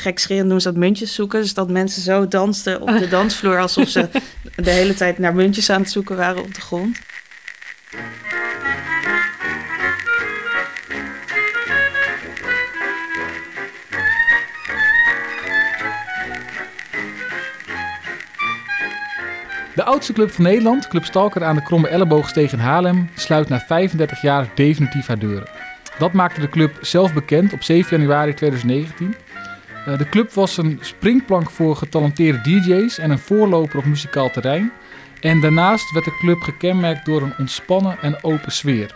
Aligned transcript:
gekscherend 0.00 0.48
doen 0.48 0.60
ze 0.60 0.68
dat 0.68 0.76
muntjes 0.76 1.14
zoeken. 1.14 1.40
Dus 1.40 1.54
dat 1.54 1.70
mensen 1.70 2.02
zo 2.02 2.28
dansten 2.28 2.80
op 2.80 2.88
de 2.98 3.08
dansvloer 3.18 3.60
alsof 3.60 3.88
ze 3.88 4.08
de 4.56 4.70
hele 4.70 4.94
tijd 4.94 5.18
naar 5.18 5.34
muntjes 5.34 5.70
aan 5.70 5.80
het 5.80 5.90
zoeken 5.90 6.16
waren 6.16 6.42
op 6.42 6.54
de 6.54 6.60
grond. 6.60 6.98
De 19.74 19.86
oudste 19.86 20.12
club 20.12 20.30
van 20.30 20.44
Nederland, 20.44 20.88
Club 20.88 21.04
Stalker 21.04 21.44
aan 21.44 21.54
de 21.54 21.62
Kromme 21.62 21.88
Elleboogsteeg 21.88 22.52
in 22.52 22.58
Haarlem, 22.58 23.10
sluit 23.14 23.48
na 23.48 23.60
35 23.60 24.22
jaar 24.22 24.48
definitief 24.54 25.06
haar 25.06 25.18
deuren. 25.18 25.48
Dat 25.98 26.12
maakte 26.12 26.40
de 26.40 26.48
club 26.48 26.78
zelf 26.80 27.14
bekend 27.14 27.52
op 27.52 27.62
7 27.62 27.98
januari 27.98 28.34
2019. 28.34 29.14
Eh, 29.90 29.98
De 29.98 30.08
club 30.08 30.32
was 30.32 30.56
een 30.56 30.78
springplank 30.80 31.50
voor 31.50 31.76
getalenteerde 31.76 32.40
DJ's 32.40 32.98
en 32.98 33.10
een 33.10 33.18
voorloper 33.18 33.78
op 33.78 33.84
muzikaal 33.84 34.30
terrein. 34.30 34.72
En 35.20 35.40
daarnaast 35.40 35.92
werd 35.92 36.04
de 36.04 36.16
club 36.18 36.40
gekenmerkt 36.40 37.04
door 37.04 37.22
een 37.22 37.34
ontspannen 37.38 37.98
en 38.00 38.24
open 38.24 38.52
sfeer. 38.52 38.94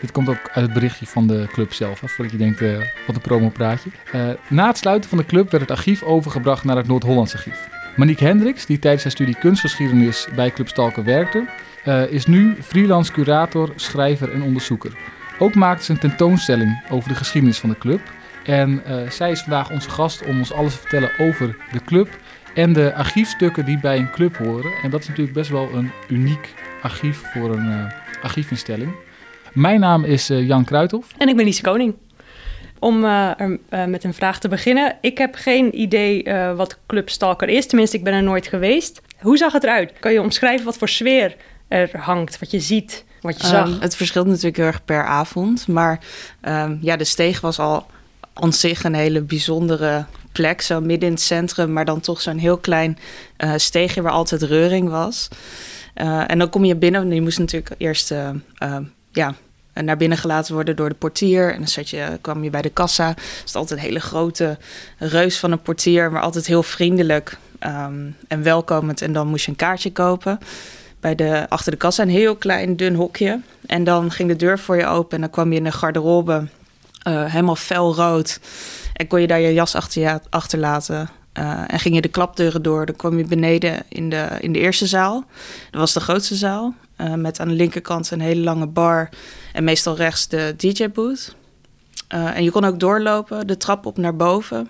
Dit 0.00 0.12
komt 0.12 0.28
ook 0.28 0.50
uit 0.52 0.64
het 0.64 0.72
berichtje 0.72 1.06
van 1.06 1.26
de 1.26 1.46
club 1.52 1.72
zelf, 1.72 1.98
voordat 1.98 2.32
je 2.32 2.38
denkt 2.38 2.60
eh, 2.60 2.76
wat 3.06 3.16
een 3.16 3.22
promopraatje. 3.22 3.90
Eh 4.12 4.28
na 4.48 4.66
het 4.66 4.78
sluiten 4.78 5.08
van 5.08 5.18
de 5.18 5.26
club 5.26 5.50
werd 5.50 5.62
het 5.62 5.78
archief 5.78 6.02
overgebracht 6.02 6.64
naar 6.64 6.76
het 6.76 6.86
Noord-Hollands 6.86 7.34
archief. 7.34 7.68
Monique 7.96 8.24
Hendricks, 8.24 8.66
die 8.66 8.78
tijdens 8.78 9.02
haar 9.02 9.12
studie 9.12 9.38
kunstgeschiedenis 9.38 10.28
bij 10.34 10.50
Club 10.50 10.68
Stalker 10.68 11.04
werkte, 11.04 11.46
is 12.10 12.26
nu 12.26 12.56
freelance 12.62 13.12
curator, 13.12 13.72
schrijver 13.76 14.32
en 14.32 14.42
onderzoeker. 14.42 14.92
Ook 15.38 15.54
maakt 15.54 15.84
ze 15.84 15.92
een 15.92 15.98
tentoonstelling 15.98 16.82
over 16.90 17.08
de 17.08 17.14
geschiedenis 17.14 17.58
van 17.58 17.68
de 17.68 17.78
club. 17.78 18.00
En 18.44 18.84
eh, 18.84 19.10
zij 19.10 19.30
is 19.30 19.40
vandaag 19.40 19.70
onze 19.70 19.90
gast 19.90 20.26
om 20.26 20.38
ons 20.38 20.52
alles 20.52 20.72
te 20.72 20.80
vertellen 20.80 21.10
over 21.18 21.56
de 21.72 21.84
club 21.84 22.08
en 22.54 22.72
de 22.72 22.94
archiefstukken 22.94 23.64
die 23.64 23.78
bij 23.78 23.96
een 23.98 24.10
club 24.10 24.36
horen. 24.36 24.72
En 24.82 24.90
dat 24.90 25.00
is 25.00 25.08
natuurlijk 25.08 25.36
best 25.36 25.50
wel 25.50 25.68
een 25.72 25.90
uniek 26.08 26.54
archief 26.82 27.22
voor 27.32 27.54
een 27.54 27.70
eh, 27.70 28.22
archiefinstelling. 28.22 28.94
Mijn 29.52 29.80
naam 29.80 30.04
is 30.04 30.30
eh, 30.30 30.46
Jan 30.46 30.64
Kruithof. 30.64 31.08
En 31.18 31.28
ik 31.28 31.36
ben 31.36 31.44
Lise 31.44 31.62
Koning. 31.62 31.94
Om 32.82 33.04
eh, 33.04 33.40
er, 33.40 33.58
eh, 33.68 33.84
met 33.84 34.04
een 34.04 34.14
vraag 34.14 34.38
te 34.38 34.48
beginnen. 34.48 34.96
Ik 35.00 35.18
heb 35.18 35.34
geen 35.34 35.80
idee 35.80 36.22
eh, 36.22 36.54
wat 36.56 36.78
Club 36.86 37.08
Stalker 37.10 37.48
is. 37.48 37.66
Tenminste, 37.66 37.96
ik 37.96 38.04
ben 38.04 38.12
er 38.12 38.22
nooit 38.22 38.46
geweest. 38.46 39.02
Hoe 39.20 39.36
zag 39.36 39.52
het 39.52 39.62
eruit? 39.62 39.92
Kan 40.00 40.12
je 40.12 40.20
omschrijven 40.20 40.64
wat 40.64 40.78
voor 40.78 40.88
sfeer 40.88 41.36
er 41.68 41.90
hangt? 41.98 42.38
Wat 42.38 42.50
je 42.50 42.60
ziet, 42.60 43.04
wat 43.20 43.40
je 43.40 43.46
zag? 43.46 43.68
Ehm, 43.68 43.80
het 43.80 43.96
verschilt 43.96 44.26
natuurlijk 44.26 44.56
heel 44.56 44.66
erg 44.66 44.84
per 44.84 45.04
avond. 45.04 45.68
Maar 45.68 46.00
ehm, 46.40 46.76
ja, 46.80 46.96
de 46.96 47.04
steeg 47.04 47.40
was 47.40 47.58
al 47.58 47.86
aan 48.34 48.52
zich 48.52 48.84
een 48.84 48.94
hele 48.94 49.22
bijzondere 49.22 50.04
plek. 50.32 50.60
Zo 50.60 50.80
midden 50.80 51.08
in 51.08 51.14
het 51.14 51.22
centrum, 51.22 51.72
maar 51.72 51.84
dan 51.84 52.00
toch 52.00 52.20
zo'n 52.20 52.38
heel 52.38 52.58
klein 52.58 52.98
eh, 53.36 53.52
steegje 53.56 54.02
waar 54.02 54.12
altijd 54.12 54.42
reuring 54.42 54.88
was. 54.88 55.28
Eh, 55.94 56.30
en 56.30 56.38
dan 56.38 56.48
kom 56.48 56.64
je 56.64 56.76
binnen. 56.76 57.02
en 57.02 57.14
Je 57.14 57.20
moest 57.20 57.38
natuurlijk 57.38 57.74
eerst 57.78 58.10
eh, 58.10 58.30
ja, 59.12 59.34
naar 59.74 59.96
binnen 59.96 60.18
gelaten 60.18 60.54
worden 60.54 60.76
door 60.76 60.88
de 60.88 60.94
portier. 60.94 61.52
En 61.52 61.58
dan 61.58 61.68
zat 61.68 61.88
je, 61.88 62.18
kwam 62.20 62.44
je 62.44 62.50
bij 62.50 62.62
de 62.62 62.70
kassa. 62.70 63.08
Het 63.08 63.42
is 63.44 63.54
altijd 63.54 63.80
een 63.80 63.86
hele 63.86 64.00
grote 64.00 64.58
reus 64.98 65.38
van 65.38 65.52
een 65.52 65.62
portier, 65.62 66.12
maar 66.12 66.22
altijd 66.22 66.46
heel 66.46 66.62
vriendelijk 66.62 67.36
ehm, 67.58 68.10
en 68.28 68.42
welkomend. 68.42 69.02
En 69.02 69.12
dan 69.12 69.26
moest 69.28 69.44
je 69.44 69.50
een 69.50 69.56
kaartje 69.56 69.92
kopen 69.92 70.38
bij 71.00 71.14
de, 71.14 71.46
achter 71.48 71.72
de 71.72 71.78
kassa. 71.78 72.02
Een 72.02 72.08
heel 72.08 72.36
klein, 72.36 72.76
dun 72.76 72.94
hokje. 72.94 73.40
En 73.66 73.84
dan 73.84 74.10
ging 74.10 74.28
de 74.28 74.36
deur 74.36 74.58
voor 74.58 74.76
je 74.76 74.86
open 74.86 75.14
en 75.14 75.20
dan 75.20 75.30
kwam 75.30 75.50
je 75.50 75.58
in 75.58 75.64
de 75.64 75.72
garderobe 75.72 76.46
eh, 77.02 77.24
helemaal 77.24 77.56
felrood. 77.56 78.40
En 78.92 79.06
kon 79.06 79.20
je 79.20 79.26
daar 79.26 79.40
je 79.40 79.52
jas 79.52 79.74
achter 79.74 80.02
je 80.02 80.20
achterlaten. 80.30 81.08
Eh, 81.32 81.64
en 81.66 81.78
ging 81.78 81.94
je 81.94 82.00
de 82.00 82.08
klapdeuren 82.08 82.62
door. 82.62 82.86
Dan 82.86 82.96
kwam 82.96 83.18
je 83.18 83.24
beneden 83.24 83.82
in 83.88 84.10
de, 84.10 84.28
in 84.40 84.52
de 84.52 84.58
eerste 84.58 84.86
zaal. 84.86 85.24
Dat 85.70 85.80
was 85.80 85.92
de 85.92 86.00
grootste 86.00 86.34
zaal. 86.34 86.74
eh, 86.96 87.14
met 87.14 87.40
aan 87.40 87.48
de 87.48 87.54
linkerkant 87.54 88.10
een 88.10 88.20
hele 88.20 88.42
lange 88.42 88.66
bar. 88.66 89.08
En 89.52 89.64
meestal 89.64 89.96
rechts 89.96 90.28
de 90.28 90.54
DJ-booth. 90.56 91.34
En 92.08 92.44
je 92.44 92.50
kon 92.50 92.64
ook 92.64 92.80
doorlopen, 92.80 93.46
de 93.46 93.56
trap 93.56 93.86
op 93.86 93.96
naar 93.96 94.16
boven. 94.16 94.68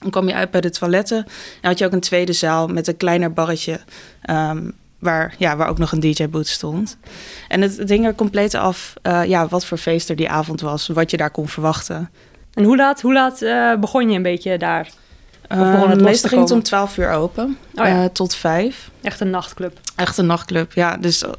Dan 0.00 0.10
kwam 0.10 0.28
je 0.28 0.34
uit 0.34 0.50
bij 0.50 0.60
de 0.60 0.70
toiletten. 0.70 1.26
En 1.60 1.68
had 1.68 1.78
je 1.78 1.84
ook 1.84 1.92
een 1.92 2.00
tweede 2.00 2.32
zaal 2.32 2.66
met 2.66 2.88
een 2.88 2.96
kleiner 2.96 3.32
barretje. 3.32 3.80
ehm, 4.22 4.70
waar, 5.06 5.34
ja, 5.38 5.56
waar 5.56 5.68
ook 5.68 5.78
nog 5.78 5.92
een 5.92 6.00
DJ-booth 6.00 6.46
stond. 6.46 6.98
En 7.48 7.60
het, 7.60 7.88
hing 7.88 8.06
er 8.06 8.14
compleet 8.14 8.54
af 8.54 8.94
eh, 9.02 9.24
ja, 9.24 9.46
wat 9.46 9.66
voor 9.66 9.78
feest 9.78 10.08
er 10.08 10.16
die 10.16 10.30
avond 10.30 10.60
was. 10.60 10.86
Wat 10.86 11.10
je 11.10 11.16
daar 11.16 11.30
kon 11.30 11.48
verwachten. 11.48 12.10
En 12.54 12.64
hoe 12.64 12.76
laat, 12.76 13.00
hoe 13.00 13.12
laat 13.12 13.42
eh, 13.42 13.74
begon 13.74 14.10
je 14.10 14.16
een 14.16 14.22
beetje 14.22 14.58
daar? 14.58 14.88
Het 15.48 15.58
Uh, 15.58 15.90
te 15.90 15.96
meestal 15.96 16.28
ging 16.28 16.40
het 16.40 16.50
om 16.50 16.62
komen? 16.62 16.62
12 16.62 16.98
uur 16.98 17.10
open. 17.10 17.56
Oh 17.74 17.86
ja. 17.86 18.02
eh, 18.02 18.08
tot 18.08 18.34
5. 18.34 18.90
Echt 19.02 19.20
een 19.20 19.30
nachtclub. 19.30 19.80
Echt 19.96 20.18
een 20.18 20.26
nachtclub, 20.26 20.72
ja. 20.72 20.96
Dus 20.96 21.22
eh, 21.22 21.30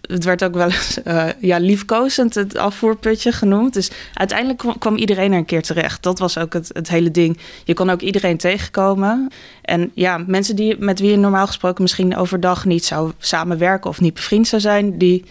het 0.00 0.24
werd 0.24 0.44
ook 0.44 0.54
wel 0.54 0.64
eens 0.64 1.02
eh, 1.02 1.26
ja, 1.40 1.58
liefkozend 1.58 2.34
het 2.34 2.56
afvoerputje 2.56 3.32
genoemd. 3.32 3.74
Dus 3.74 3.90
uiteindelijk 4.14 4.58
kwam, 4.58 4.78
kwam 4.78 4.96
iedereen 4.96 5.32
er 5.32 5.38
een 5.38 5.44
keer 5.44 5.62
terecht. 5.62 6.02
Dat 6.02 6.18
was 6.18 6.38
ook 6.38 6.52
het, 6.52 6.70
het 6.72 6.88
hele 6.88 7.10
ding. 7.10 7.38
Je 7.64 7.74
kon 7.74 7.90
ook 7.90 8.00
iedereen 8.00 8.36
tegenkomen. 8.36 9.28
En 9.62 9.90
ja, 9.94 10.18
mensen 10.18 10.56
die, 10.56 10.78
met 10.78 11.00
wie 11.00 11.10
je 11.10 11.16
normaal 11.16 11.46
gesproken 11.46 11.82
misschien 11.82 12.16
overdag 12.16 12.64
niet 12.64 12.84
zou 12.84 13.12
samenwerken 13.18 13.90
of 13.90 14.00
niet 14.00 14.14
bevriend 14.14 14.48
zou 14.48 14.62
zijn, 14.62 14.98
die 14.98 15.24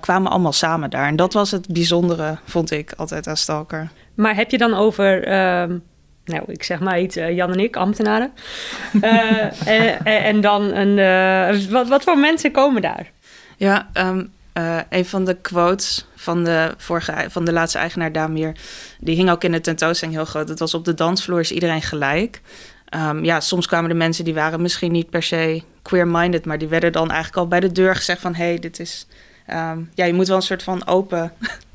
kwamen 0.00 0.30
allemaal 0.30 0.52
samen 0.52 0.90
daar. 0.90 1.06
En 1.06 1.16
dat 1.16 1.32
was 1.32 1.50
het 1.50 1.72
bijzondere, 1.72 2.38
vond 2.44 2.70
ik 2.70 2.92
altijd 2.96 3.26
aan 3.26 3.36
Stalker. 3.36 3.90
Maar 4.14 4.36
heb 4.36 4.50
je 4.50 4.58
dan 4.58 4.74
over, 4.74 5.24
ehm, 5.24 5.78
nou, 6.24 6.42
ik 6.46 6.62
zeg 6.62 6.80
maar 6.80 7.00
iets, 7.00 7.16
eh, 7.16 7.36
Jan 7.36 7.52
en 7.52 7.60
ik, 7.60 7.76
ambtenaren. 7.76 8.32
Eh, 9.00 9.68
en, 9.80 10.04
en 10.04 10.40
dan 10.40 10.62
een, 10.62 10.98
eh, 10.98 11.70
wat, 11.70 11.88
wat 11.88 12.02
voor 12.02 12.18
mensen 12.18 12.50
komen 12.50 12.82
daar? 12.82 13.10
Ja, 13.56 13.88
ehm, 13.92 14.24
eh, 14.52 14.78
een 14.88 15.04
van 15.04 15.24
de 15.24 15.34
quotes 15.34 16.06
van 16.16 16.44
de, 16.44 16.74
vorige, 16.76 17.26
van 17.28 17.44
de 17.44 17.52
laatste 17.52 17.78
eigenaar 17.78 18.12
Damir, 18.12 18.56
die 18.98 19.16
hing 19.16 19.30
ook 19.30 19.44
in 19.44 19.52
de 19.52 19.60
tentoonstelling 19.60 20.16
heel 20.16 20.26
groot. 20.26 20.48
Het 20.48 20.58
was 20.58 20.74
op 20.74 20.84
de 20.84 20.94
dansvloer 20.94 21.40
is 21.40 21.52
iedereen 21.52 21.82
gelijk. 21.82 22.40
Ehm, 22.88 23.24
ja, 23.24 23.40
soms 23.40 23.66
kwamen 23.66 23.88
de 23.88 23.96
mensen 23.96 24.24
die 24.24 24.34
waren 24.34 24.62
misschien 24.62 24.92
niet 24.92 25.10
per 25.10 25.22
se 25.22 25.62
queer-minded, 25.82 26.44
maar 26.44 26.58
die 26.58 26.68
werden 26.68 26.92
dan 26.92 27.10
eigenlijk 27.10 27.36
al 27.36 27.48
bij 27.48 27.60
de 27.60 27.72
deur 27.72 27.94
gezegd 27.94 28.20
van, 28.20 28.34
hé, 28.34 28.44
hey, 28.44 28.58
dit 28.58 28.80
is, 28.80 29.06
ehm, 29.46 29.78
ja, 29.94 30.04
je 30.04 30.12
moet 30.12 30.28
wel 30.28 30.36
een 30.36 30.42
soort 30.42 30.62
van 30.62 30.86
open 30.86 31.32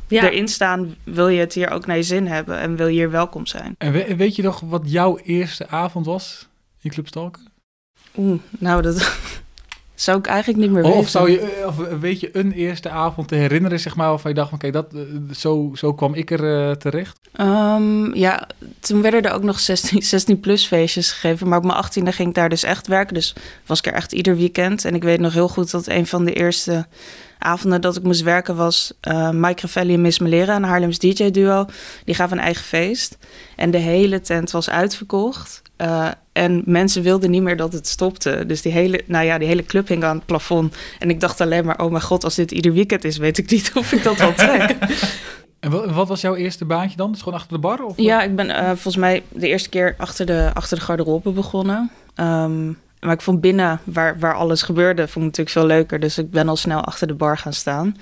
Ja, 0.09 0.29
erin 0.29 0.47
staan. 0.47 0.95
Wil 1.03 1.27
je 1.27 1.39
het 1.39 1.53
hier 1.53 1.69
ook 1.71 1.85
naar 1.85 1.95
je 1.97 2.03
zin 2.03 2.27
hebben 2.27 2.59
en 2.59 2.75
wil 2.75 2.87
je 2.87 2.93
hier 2.93 3.11
welkom 3.11 3.45
zijn? 3.45 3.75
En 3.77 3.91
we- 3.91 4.15
weet 4.15 4.35
je 4.35 4.41
nog 4.43 4.59
wat 4.59 4.81
jouw 4.85 5.17
eerste 5.23 5.67
avond 5.67 6.05
was 6.05 6.47
in 6.81 6.89
Club 6.91 7.07
Stalker? 7.07 7.41
Oeh, 8.17 8.39
nou, 8.59 8.81
dat 8.81 8.95
zou 9.95 10.17
ik 10.19 10.25
eigenlijk 10.27 10.59
niet 10.59 10.71
meer 10.71 10.81
Of, 10.83 10.87
weten. 10.87 11.01
of 11.03 11.09
zou 11.09 11.31
je, 11.31 11.39
eh, 11.39 11.67
of 11.67 11.75
weet 11.99 12.19
je 12.19 12.29
een 12.37 12.51
eerste 12.51 12.89
avond 12.89 13.27
te 13.27 13.35
herinneren, 13.35 13.79
zeg 13.79 13.95
maar, 13.95 14.09
waarvan 14.09 14.31
je 14.31 14.37
dacht, 14.37 14.53
oké, 14.53 14.71
dat, 14.71 14.93
eh, 14.93 15.01
zo, 15.35 15.71
zo 15.73 15.93
kwam 15.93 16.13
ik 16.13 16.31
er 16.31 16.69
eh, 16.69 16.75
terecht? 16.75 17.19
Ehm, 17.31 18.13
ja, 18.15 18.47
toen 18.79 19.01
werden 19.01 19.21
er 19.21 19.31
ook 19.33 19.43
nog 19.43 19.59
16, 19.59 20.01
16 20.01 20.39
plus 20.39 20.65
feestjes 20.65 21.11
gegeven. 21.11 21.47
Maar 21.47 21.57
op 21.57 21.63
mijn 21.65 21.77
18e 21.77 22.11
ging 22.13 22.29
ik 22.29 22.35
daar 22.35 22.49
dus 22.49 22.63
echt 22.63 22.87
werken. 22.87 23.13
Dus 23.13 23.35
was 23.65 23.79
ik 23.79 23.85
er 23.85 23.93
echt 23.93 24.11
ieder 24.11 24.35
weekend. 24.35 24.85
En 24.85 24.95
ik 24.95 25.03
weet 25.03 25.19
nog 25.19 25.33
heel 25.33 25.49
goed 25.49 25.71
dat 25.71 25.87
een 25.87 26.07
van 26.07 26.25
de 26.25 26.33
eerste 26.33 26.85
avonden 27.39 27.81
dat 27.81 27.95
ik 27.95 28.03
moest 28.03 28.21
werken 28.21 28.55
was... 28.55 28.93
eh 29.01 29.29
Mike 29.29 29.61
Ravelli 29.61 29.93
en 29.93 30.01
Miss 30.01 30.19
Melera, 30.19 30.55
een 30.55 30.63
Haarlems 30.63 30.99
DJ-duo. 30.99 31.65
Die 32.05 32.15
gaven 32.15 32.37
een 32.37 32.43
eigen 32.43 32.63
feest. 32.63 33.17
En 33.55 33.71
de 33.71 33.77
hele 33.77 34.21
tent 34.21 34.51
was 34.51 34.69
uitverkocht. 34.69 35.61
Eh, 35.75 36.07
en 36.31 36.61
mensen 36.65 37.03
wilden 37.03 37.31
niet 37.31 37.41
meer 37.41 37.57
dat 37.57 37.73
het 37.73 37.87
stopte. 37.87 38.45
Dus 38.47 38.61
die 38.61 38.71
hele, 38.71 39.01
nou 39.05 39.25
ja, 39.25 39.37
die 39.37 39.47
hele 39.47 39.63
club 39.65 39.87
hing 39.87 40.03
aan 40.03 40.15
het 40.15 40.25
plafond. 40.25 40.75
En 40.99 41.09
ik 41.09 41.19
dacht 41.19 41.41
alleen 41.41 41.65
maar, 41.65 41.79
oh 41.79 41.91
mijn 41.91 42.03
god, 42.03 42.23
als 42.23 42.35
dit 42.35 42.51
ieder 42.51 42.73
weekend 42.73 43.03
is... 43.03 43.17
weet 43.17 43.37
ik 43.37 43.51
niet 43.51 43.71
of 43.75 43.91
ik 43.91 44.03
dat 44.03 44.17
wel 44.17 44.33
trek. 44.33 44.75
En 45.59 45.71
wat, 45.71 45.91
wat 45.91 46.07
was 46.07 46.21
jouw 46.21 46.35
eerste 46.35 46.65
baantje 46.65 46.97
dan? 46.97 47.11
Dus 47.11 47.21
gewoon 47.21 47.39
achter 47.39 47.53
de 47.53 47.59
bar? 47.59 47.83
Of? 47.83 47.93
Ja, 47.97 48.21
ik 48.21 48.35
ben 48.35 48.49
eh, 48.49 48.65
volgens 48.65 48.95
mij 48.95 49.23
de 49.29 49.47
eerste 49.47 49.69
keer 49.69 49.95
achter 49.97 50.25
de, 50.25 50.51
achter 50.53 50.77
de 50.77 50.83
garderobe 50.83 51.31
begonnen. 51.31 51.91
Ehm, 52.15 52.71
maar 52.99 53.13
ik 53.13 53.21
vond 53.21 53.41
binnen, 53.41 53.79
waar, 53.83 54.19
waar 54.19 54.35
alles 54.35 54.61
gebeurde, 54.61 55.01
vond 55.01 55.25
ik 55.25 55.37
natuurlijk 55.37 55.49
veel 55.49 55.65
leuker. 55.65 55.99
Dus 55.99 56.17
ik 56.17 56.31
ben 56.31 56.49
al 56.49 56.55
snel 56.55 56.83
achter 56.83 57.07
de 57.07 57.13
bar 57.13 57.37
gaan 57.37 57.53
staan. 57.53 57.95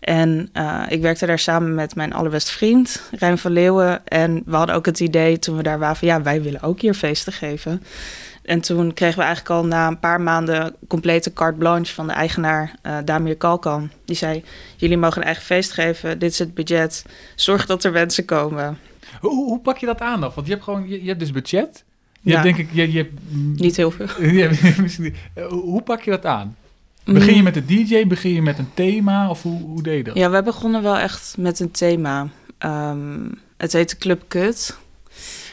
En 0.00 0.48
eh, 0.52 0.82
ik 0.88 1.02
werkte 1.02 1.26
daar 1.26 1.38
samen 1.38 1.74
met 1.74 1.94
mijn 1.94 2.12
allerbeste 2.12 2.52
vriend, 2.52 3.02
Rijn 3.18 3.38
van 3.38 3.52
Leeuwen. 3.52 4.06
En 4.06 4.42
we 4.44 4.56
hadden 4.56 4.74
ook 4.74 4.86
het 4.86 5.00
idee 5.00 5.38
toen 5.38 5.56
we 5.56 5.62
daar 5.62 5.78
waren 5.78 5.96
van... 5.96 6.08
ja, 6.08 6.22
wij 6.22 6.42
willen 6.42 6.62
ook 6.62 6.80
hier 6.80 6.94
feesten 6.94 7.32
geven. 7.32 7.82
En 8.42 8.60
toen 8.60 8.92
kregen 8.92 9.18
we 9.18 9.24
eigenlijk 9.24 9.54
al 9.54 9.66
na 9.66 9.86
een 9.86 9.98
paar 9.98 10.20
maanden... 10.20 10.74
complete 10.88 11.32
carte 11.32 11.58
blanche 11.58 11.94
van 11.94 12.06
de 12.06 12.12
eigenaar, 12.12 12.74
eh 12.82 12.96
Damir 13.04 13.36
Kalkan. 13.36 13.90
Die 14.04 14.16
zei, 14.16 14.44
jullie 14.76 14.96
mogen 14.96 15.20
een 15.20 15.26
eigen 15.26 15.44
feest 15.44 15.72
geven. 15.72 16.18
Dit 16.18 16.30
is 16.30 16.38
het 16.38 16.54
budget. 16.54 17.04
Zorg 17.34 17.66
dat 17.66 17.84
er 17.84 17.92
mensen 17.92 18.24
komen. 18.24 18.78
Hoe, 19.20 19.44
hoe 19.44 19.60
pak 19.60 19.78
je 19.78 19.86
dat 19.86 20.00
aan 20.00 20.20
dan? 20.20 20.32
Want 20.34 20.46
je 20.46 20.52
hebt 20.52 20.64
gewoon, 20.64 20.88
je 20.88 21.08
hebt 21.08 21.20
dus 21.20 21.32
budget. 21.32 21.84
Je 22.26 22.32
Ja. 22.32 22.40
hebt 22.42 22.56
denk 22.56 22.68
ik, 22.68 22.74
je, 22.74 22.92
je 22.92 22.98
hebt, 22.98 23.12
Niet 23.60 23.76
heel 23.76 23.90
veel. 23.90 24.06
Eh, 25.34 25.46
hoe- 25.48 25.82
pak 25.82 26.02
je 26.02 26.10
dat 26.10 26.24
aan? 26.26 26.56
Begin 27.04 27.34
je 27.36 27.42
met 27.42 27.54
de 27.54 27.64
DJ? 27.64 28.06
Begin 28.06 28.32
je 28.32 28.42
met 28.42 28.58
een 28.58 28.70
thema? 28.74 29.30
Of 29.30 29.42
hoe, 29.42 29.62
hoe 29.62 29.82
deed 29.82 29.96
je 29.96 30.02
dat? 30.02 30.16
Ja, 30.16 30.30
we 30.30 30.42
begonnen 30.42 30.82
wel 30.82 30.96
echt 30.98 31.34
met 31.38 31.60
een 31.60 31.70
thema. 31.70 32.28
Ehm, 32.58 33.28
het 33.56 33.72
heette 33.72 33.96
Club 33.96 34.22
Kut. 34.28 34.76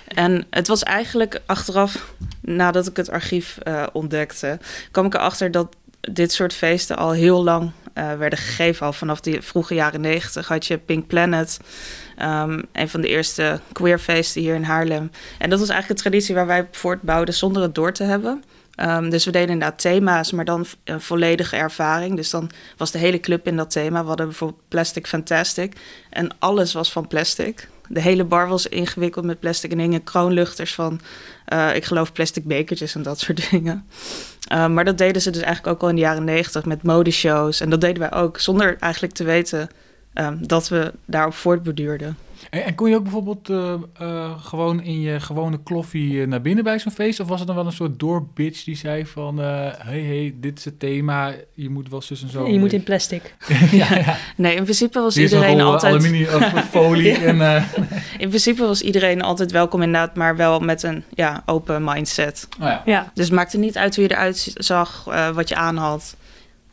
En 0.07 0.45
het 0.49 0.67
was 0.67 0.83
eigenlijk 0.83 1.41
achteraf, 1.45 2.13
nadat 2.41 2.87
ik 2.87 2.97
het 2.97 3.09
archief 3.09 3.57
uh, 3.67 3.83
ontdekte, 3.93 4.59
kwam 4.91 5.05
ik 5.05 5.13
erachter 5.13 5.51
dat 5.51 5.75
dit 6.01 6.31
soort 6.31 6.53
feesten 6.53 6.97
al 6.97 7.11
heel 7.11 7.43
lang 7.43 7.71
uh, 7.93 8.13
werden 8.17 8.39
gegeven. 8.39 8.85
Al 8.85 8.93
vanaf 8.93 9.19
de 9.19 9.41
vroege 9.41 9.73
jaren 9.73 10.01
negentig 10.01 10.47
had 10.47 10.65
je 10.65 10.77
Pink 10.77 11.07
Planet, 11.07 11.59
um, 12.21 12.63
een 12.71 12.89
van 12.89 13.01
de 13.01 13.07
eerste 13.07 13.59
queerfeesten 13.71 14.41
hier 14.41 14.55
in 14.55 14.63
Haarlem. 14.63 15.11
En 15.37 15.49
dat 15.49 15.59
was 15.59 15.69
eigenlijk 15.69 15.89
een 15.89 16.09
traditie 16.09 16.35
waar 16.35 16.47
wij 16.47 16.67
voortbouwden 16.71 17.33
zonder 17.33 17.61
het 17.61 17.75
door 17.75 17.93
te 17.93 18.03
hebben. 18.03 18.43
Um, 18.81 19.09
dus 19.09 19.25
we 19.25 19.31
deden 19.31 19.49
inderdaad 19.49 19.79
thema's, 19.79 20.31
maar 20.31 20.45
dan 20.45 20.65
een 20.83 21.01
volledige 21.01 21.55
ervaring. 21.55 22.15
Dus 22.15 22.29
dan 22.29 22.51
was 22.77 22.91
de 22.91 22.97
hele 22.97 23.19
club 23.19 23.47
in 23.47 23.55
dat 23.55 23.71
thema. 23.71 24.01
We 24.01 24.07
hadden 24.07 24.27
bijvoorbeeld 24.27 24.61
Plastic 24.67 25.07
Fantastic. 25.07 25.73
En 26.09 26.29
alles 26.39 26.73
was 26.73 26.91
van 26.91 27.07
plastic. 27.07 27.67
De 27.93 28.01
hele 28.01 28.23
bar 28.23 28.47
was 28.47 28.67
ingewikkeld 28.67 29.25
met 29.25 29.39
plastic 29.39 29.71
en 29.71 29.79
hingen 29.79 30.03
kroonluchters 30.03 30.73
van, 30.73 30.99
uh, 31.53 31.75
ik 31.75 31.85
geloof, 31.85 32.11
plastic 32.11 32.45
bekertjes 32.45 32.95
en 32.95 33.01
dat 33.01 33.19
soort 33.19 33.47
dingen. 33.49 33.85
Uh, 34.53 34.67
maar 34.67 34.85
dat 34.85 34.97
deden 34.97 35.21
ze 35.21 35.31
dus 35.31 35.41
eigenlijk 35.41 35.75
ook 35.75 35.81
al 35.81 35.89
in 35.89 35.95
de 35.95 36.01
jaren 36.01 36.23
negentig 36.23 36.65
met 36.65 36.83
modeshows. 36.83 37.59
En 37.59 37.69
dat 37.69 37.81
deden 37.81 37.99
wij 37.99 38.13
ook 38.13 38.39
zonder 38.39 38.77
eigenlijk 38.79 39.13
te 39.13 39.23
weten 39.23 39.69
um, 40.13 40.47
dat 40.47 40.67
we 40.67 40.93
daarop 41.05 41.33
voortborduurden. 41.33 42.17
En, 42.49 42.63
en, 42.63 42.75
kon 42.75 42.89
je 42.89 42.95
ook 42.95 43.03
bijvoorbeeld 43.03 43.49
uh, 43.49 43.73
uh, 44.01 44.39
gewoon 44.39 44.81
in 44.81 45.01
je 45.01 45.19
gewone 45.19 45.63
kloffie 45.63 46.11
uh, 46.11 46.27
naar 46.27 46.41
binnen 46.41 46.63
bij 46.63 46.79
zo'n 46.79 46.91
feest? 46.91 47.19
Of 47.19 47.27
was 47.27 47.37
het 47.37 47.47
dan 47.47 47.55
wel 47.55 47.65
een 47.65 47.71
soort 47.71 47.99
doorbitch 47.99 48.63
die 48.63 48.75
zei 48.75 49.05
van... 49.05 49.37
hey, 49.37 50.01
hey, 50.01 50.35
dit 50.35 50.57
is 50.57 50.65
het 50.65 50.79
thema, 50.79 51.33
je 51.53 51.69
moet 51.69 51.89
wel 51.89 52.01
zus 52.01 52.21
en 52.23 52.29
zo... 52.29 52.47
Je 52.47 52.59
moet 52.59 52.73
in 52.73 52.83
plastic. 52.83 53.35
ja, 53.71 53.95
ja. 53.95 54.17
Nee, 54.35 54.55
in 54.55 54.63
principe 54.63 54.99
was 54.99 55.17
iedereen 55.17 55.59
rol, 55.59 55.71
altijd... 55.71 55.93
aluminium 55.93 56.41
folie 56.71 57.17
en... 57.17 57.65
in 58.17 58.27
principe 58.27 58.61
was 58.61 58.81
iedereen 58.81 59.21
altijd 59.21 59.51
welkom 59.51 59.81
inderdaad... 59.81 60.15
maar 60.15 60.35
wel 60.35 60.59
met 60.59 60.83
een 60.83 61.03
ja, 61.13 61.43
open 61.45 61.83
mindset. 61.83 62.47
Oh, 62.59 62.65
ja. 62.65 62.81
ja. 62.85 63.11
Dus 63.13 63.25
het 63.25 63.33
maakte 63.33 63.57
niet 63.57 63.77
uit 63.77 63.95
hoe 63.95 64.03
je 64.03 64.11
eruit 64.11 64.51
zag, 64.53 65.03
wat 65.33 65.49
je 65.49 65.55
aan 65.55 65.77
had. 65.77 66.15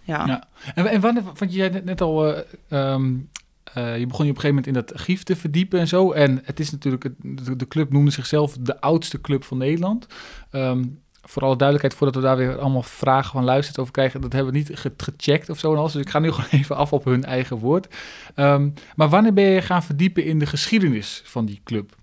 Ja. 0.02 0.26
ja. 0.26 0.44
En, 0.74 0.86
en 0.86 1.00
wanneer, 1.00 1.22
want 1.22 1.52
je 1.52 1.58
zei 1.58 1.70
net, 1.70 1.84
net 1.84 2.00
al... 2.00 2.34
Um, 2.70 3.28
uh, 3.76 3.98
je 3.98 4.06
begon 4.06 4.24
je 4.24 4.30
op 4.30 4.36
een 4.36 4.42
gegeven 4.42 4.48
moment 4.48 4.66
in 4.66 4.72
dat 4.72 4.94
archief 4.94 5.22
te 5.22 5.36
verdiepen 5.36 5.80
en 5.80 5.88
zo. 5.88 6.12
En 6.12 6.40
het 6.44 6.60
is 6.60 6.70
natuurlijk, 6.70 7.08
de, 7.56 7.68
club 7.68 7.92
noemde 7.92 8.10
zichzelf 8.10 8.56
de 8.60 8.80
oudste 8.80 9.20
club 9.20 9.44
van 9.44 9.58
Nederland. 9.58 10.06
Um, 10.52 11.00
voor 11.22 11.42
alle 11.42 11.56
duidelijkheid, 11.56 11.94
voordat 11.94 12.22
we 12.22 12.28
daar 12.28 12.36
weer 12.36 12.58
allemaal 12.58 12.82
vragen 12.82 13.32
van 13.32 13.44
luistert 13.44 13.78
over 13.78 13.92
krijgen, 13.92 14.20
dat 14.20 14.32
hebben 14.32 14.52
we 14.52 14.58
niet 14.58 14.70
ge 14.72 14.92
gecheckt 14.96 15.50
of 15.50 15.58
zo 15.58 15.72
en 15.72 15.78
alles. 15.78 15.92
Dus 15.92 16.02
ik 16.02 16.10
ga 16.10 16.18
nu 16.18 16.32
gewoon 16.32 16.50
even 16.50 16.76
af 16.76 16.92
op 16.92 17.04
hun 17.04 17.24
eigen 17.24 17.56
woord. 17.56 17.94
Um, 18.36 18.74
maar 18.96 19.08
wanneer 19.08 19.32
ben 19.32 19.44
je 19.44 19.62
gaan 19.62 19.82
verdiepen 19.82 20.24
in 20.24 20.38
de 20.38 20.46
geschiedenis 20.46 21.22
van 21.24 21.44
die 21.46 21.60
club? 21.64 21.96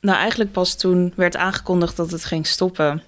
Nou, 0.00 0.18
eigenlijk 0.18 0.52
pas 0.52 0.76
toen 0.76 1.12
werd 1.16 1.36
aangekondigd 1.36 1.96
dat 1.96 2.10
het 2.10 2.24
ging 2.24 2.46
stoppen. 2.46 3.02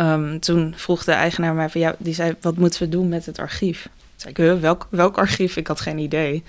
Um, 0.00 0.40
toen 0.40 0.72
vroeg 0.76 1.04
de 1.04 1.12
eigenaar 1.12 1.54
mij 1.54 1.68
van 1.68 1.80
ja, 1.80 1.94
die 1.98 2.14
zei: 2.14 2.34
wat 2.40 2.56
moeten 2.56 2.82
we 2.82 2.88
doen 2.88 3.08
met 3.08 3.26
het 3.26 3.38
archief? 3.38 3.88
Zei 4.16 4.30
ik, 4.36 4.60
welk, 4.60 4.86
welk 4.90 5.18
archief? 5.18 5.56
Ik 5.56 5.66
had 5.66 5.80
geen 5.80 5.98
idee. 5.98 6.42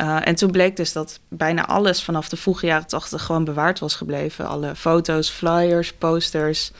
Uh, 0.00 0.26
en 0.26 0.34
toen 0.34 0.50
bleek 0.50 0.76
dus 0.76 0.92
dat 0.92 1.20
bijna 1.28 1.66
alles 1.66 2.02
vanaf 2.02 2.28
de 2.28 2.36
vroege 2.36 2.66
jaren 2.66 2.86
tachtig 2.86 3.22
gewoon 3.22 3.44
bewaard 3.44 3.78
was 3.78 3.94
gebleven. 3.94 4.48
Alle 4.48 4.74
foto's, 4.76 5.30
flyers, 5.30 5.92
posters, 5.92 6.72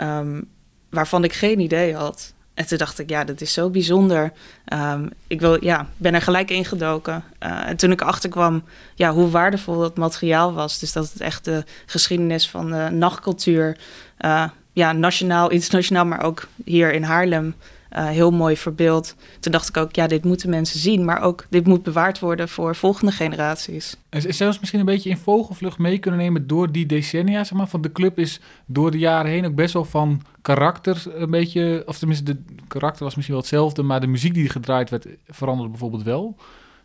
um, 0.00 0.48
waarvan 0.90 1.24
ik 1.24 1.32
geen 1.32 1.60
idee 1.60 1.94
had. 1.94 2.32
En 2.54 2.66
toen 2.66 2.78
dacht 2.78 2.98
ik, 2.98 3.10
ja, 3.10 3.24
dat 3.24 3.40
is 3.40 3.52
zo 3.52 3.70
bijzonder. 3.70 4.32
Um, 4.72 5.10
ik 5.26 5.40
wil, 5.40 5.64
ja, 5.64 5.86
ben 5.96 6.14
er 6.14 6.22
gelijk 6.22 6.50
ingedoken. 6.50 7.24
Uh, 7.40 7.68
en 7.68 7.76
toen 7.76 7.92
ik 7.92 8.02
achterkwam 8.02 8.64
ja, 8.94 9.12
hoe 9.12 9.30
waardevol 9.30 9.78
dat 9.78 9.96
materiaal 9.96 10.52
was. 10.52 10.78
Dus 10.78 10.92
dat 10.92 11.12
het 11.12 11.20
echt 11.20 11.44
de 11.44 11.64
geschiedenis 11.86 12.48
van 12.48 12.70
de 12.70 12.88
nachtcultuur... 12.90 13.76
Uh, 14.20 14.44
ja, 14.74 14.92
nationaal, 14.92 15.50
internationaal, 15.50 16.06
maar 16.06 16.22
ook 16.22 16.48
hier 16.64 16.92
in 16.92 17.02
Haarlem 17.02 17.54
uh, 17.96 18.08
heel 18.08 18.30
mooi 18.30 18.56
verbeeld. 18.56 19.14
Toen 19.40 19.52
dacht 19.52 19.68
ik 19.68 19.76
ook, 19.76 19.94
ja, 19.94 20.06
dit 20.06 20.24
moeten 20.24 20.50
mensen 20.50 20.78
zien, 20.78 21.04
maar 21.04 21.22
ook 21.22 21.46
dit 21.50 21.66
moet 21.66 21.82
bewaard 21.82 22.18
worden 22.18 22.48
voor 22.48 22.76
volgende 22.76 23.12
generaties. 23.12 23.96
En 24.08 24.34
zelfs 24.34 24.58
misschien 24.58 24.80
een 24.80 24.86
beetje 24.86 25.10
in 25.10 25.16
vogelvlucht 25.16 25.78
mee 25.78 25.98
kunnen 25.98 26.20
nemen 26.20 26.46
door 26.46 26.72
die 26.72 26.86
decennia, 26.86 27.44
zeg 27.44 27.58
maar. 27.58 27.68
Van 27.68 27.80
de 27.80 27.92
club 27.92 28.18
is 28.18 28.40
door 28.66 28.90
de 28.90 28.98
jaren 28.98 29.30
heen 29.30 29.46
ook 29.46 29.54
best 29.54 29.74
wel 29.74 29.84
van 29.84 30.22
karakter 30.42 31.02
een 31.14 31.30
beetje, 31.30 31.82
of 31.86 31.98
tenminste, 31.98 32.24
de 32.24 32.42
karakter 32.68 33.04
was 33.04 33.14
misschien 33.14 33.36
wel 33.36 33.44
hetzelfde, 33.44 33.82
maar 33.82 34.00
de 34.00 34.06
muziek 34.06 34.34
die 34.34 34.48
gedraaid 34.48 34.90
werd 34.90 35.06
veranderde 35.28 35.70
bijvoorbeeld 35.70 36.02
wel. 36.02 36.36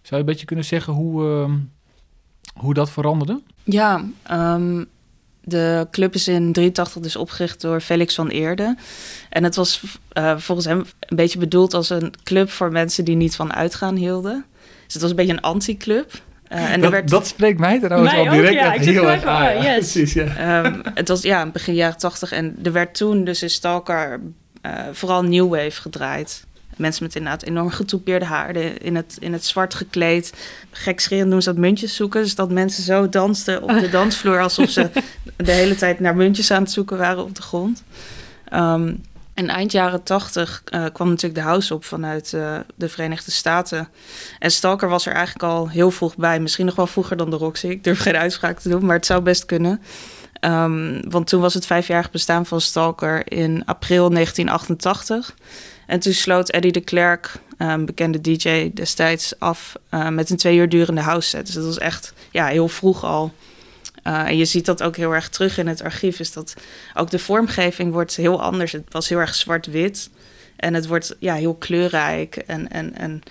Zou 0.01 0.21
je 0.21 0.27
een 0.27 0.33
beetje 0.33 0.45
kunnen 0.45 0.65
zeggen 0.65 0.93
hoe, 0.93 1.23
uh, 1.23 1.53
hoe 2.53 2.73
dat 2.73 2.89
veranderde? 2.89 3.41
Ja, 3.63 4.05
um, 4.31 4.87
de 5.47 5.87
club 5.91 6.13
is 6.13 6.27
in 6.27 6.53
83 6.53 7.01
dus 7.01 7.15
opgericht 7.15 7.61
door 7.61 7.81
Felix 7.81 8.15
van 8.15 8.27
Eerde. 8.27 8.75
En 9.29 9.43
het 9.43 9.55
was 9.55 9.81
uh, 10.13 10.37
volgens 10.37 10.67
hem 10.67 10.85
een 10.99 11.15
beetje 11.15 11.39
bedoeld 11.39 11.73
als 11.73 11.89
een 11.89 12.13
club 12.23 12.49
voor 12.49 12.71
mensen 12.71 13.05
die 13.05 13.15
niet 13.15 13.35
van 13.35 13.53
uitgaan 13.53 13.95
hielden. 13.95 14.45
Dus 14.85 14.93
het 14.93 15.01
was 15.01 15.11
een 15.11 15.15
beetje 15.15 15.33
een 15.33 15.41
anti-club. 15.41 16.11
Uh, 16.51 16.71
en 16.71 16.81
dat, 16.81 16.91
werd... 16.91 17.09
dat 17.09 17.27
spreekt 17.27 17.59
mij 17.59 17.79
trouwens 17.79 18.13
mij 18.13 18.29
al 18.29 18.35
direct 18.35 18.53
ja. 18.53 18.71
Heel 18.71 19.09
erg 19.09 19.23
aan. 19.23 19.47
Ah, 19.47 19.63
yes. 19.63 19.91
Precies, 19.91 20.13
ja. 20.13 20.65
um, 20.65 20.81
het 20.93 21.07
was 21.07 21.21
ja, 21.21 21.45
begin 21.45 21.73
jaren 21.73 21.97
80 21.97 22.31
en 22.31 22.57
er 22.63 22.71
werd 22.71 22.95
toen 22.95 23.23
dus 23.23 23.41
in 23.41 23.49
Stalker 23.49 24.19
uh, 24.61 24.71
vooral 24.91 25.23
New 25.23 25.49
Wave 25.49 25.81
gedraaid. 25.81 26.45
Mensen 26.77 27.03
met 27.03 27.15
inderdaad 27.15 27.43
enorm 27.43 27.69
getoupeerde 27.69 28.25
haar, 28.25 28.55
in 28.55 28.95
het, 28.95 29.17
in 29.19 29.33
het 29.33 29.45
zwart 29.45 29.73
gekleed. 29.73 30.33
Gekscherend 30.71 31.31
doen 31.31 31.41
ze 31.41 31.49
dat 31.49 31.59
muntjes 31.59 31.95
zoeken. 31.95 32.21
Dus 32.21 32.35
dat 32.35 32.51
mensen 32.51 32.83
zo 32.83 33.09
dansten 33.09 33.61
op 33.61 33.69
de 33.69 33.89
dansvloer 33.99 34.41
alsof 34.41 34.69
ze 34.69 34.89
de 35.35 35.51
hele 35.51 35.75
tijd 35.75 35.99
naar 35.99 36.15
muntjes 36.15 36.51
aan 36.51 36.61
het 36.61 36.71
zoeken 36.71 36.97
waren 36.97 37.23
op 37.23 37.35
de 37.35 37.41
grond. 37.41 37.83
Um, 38.53 39.01
en 39.37 39.49
eind 39.49 39.71
jaren 39.71 40.03
tachtig 40.03 40.63
uh, 40.73 40.85
kwam 40.93 41.07
natuurlijk 41.07 41.35
de 41.35 41.47
house 41.47 41.73
op 41.73 41.85
vanuit 41.85 42.31
uh, 42.35 42.57
de 42.75 42.89
Verenigde 42.89 43.31
Staten. 43.31 43.87
En 44.39 44.51
Stalker 44.51 44.89
was 44.89 45.05
er 45.05 45.13
eigenlijk 45.13 45.43
al 45.43 45.69
heel 45.69 45.91
vroeg 45.91 46.15
bij. 46.15 46.39
Misschien 46.39 46.65
nog 46.65 46.75
wel 46.75 46.87
vroeger 46.87 47.17
dan 47.17 47.29
de 47.29 47.35
Roxy. 47.35 47.67
Ik 47.67 47.83
durf 47.83 47.99
geen 47.99 48.15
uitspraak 48.15 48.59
te 48.59 48.69
doen, 48.69 48.85
maar 48.85 48.95
het 48.95 49.05
zou 49.05 49.21
best 49.21 49.45
kunnen. 49.45 49.81
Um, 50.41 51.09
want 51.09 51.27
toen 51.27 51.41
was 51.41 51.53
het 51.53 51.65
vijfjarig 51.65 52.11
bestaan 52.11 52.45
van 52.45 52.61
Stalker 52.61 53.31
in 53.31 53.65
april 53.65 54.09
1988. 54.09 55.35
En 55.87 55.99
toen 55.99 56.13
sloot 56.13 56.49
Eddie 56.49 56.71
de 56.71 56.81
Klerk, 56.81 57.39
um, 57.57 57.85
bekende 57.85 58.21
DJ 58.21 58.71
destijds, 58.73 59.39
af 59.39 59.75
uh, 59.91 60.09
met 60.09 60.29
een 60.29 60.37
twee 60.37 60.57
uur 60.57 60.69
durende 60.69 61.01
house 61.01 61.29
set. 61.29 61.45
Dus 61.45 61.55
dat 61.55 61.65
was 61.65 61.77
echt 61.77 62.13
ja, 62.31 62.47
heel 62.47 62.67
vroeg 62.67 63.03
al. 63.03 63.33
Uh, 64.03 64.27
en 64.27 64.37
je 64.37 64.45
ziet 64.45 64.65
dat 64.65 64.83
ook 64.83 64.95
heel 64.95 65.13
erg 65.13 65.29
terug 65.29 65.57
in 65.57 65.67
het 65.67 65.83
archief. 65.83 66.19
Is 66.19 66.33
dat 66.33 66.53
ook 66.93 67.09
de 67.09 67.19
vormgeving 67.19 67.91
wordt 67.91 68.15
heel 68.15 68.41
anders. 68.41 68.71
Het 68.71 68.93
was 68.93 69.09
heel 69.09 69.19
erg 69.19 69.35
zwart-wit. 69.35 70.09
En 70.55 70.73
het 70.73 70.87
wordt 70.87 71.15
ja, 71.19 71.35
heel 71.35 71.55
kleurrijk 71.55 72.35
en, 72.35 72.69
en, 72.71 72.95
en 72.95 73.21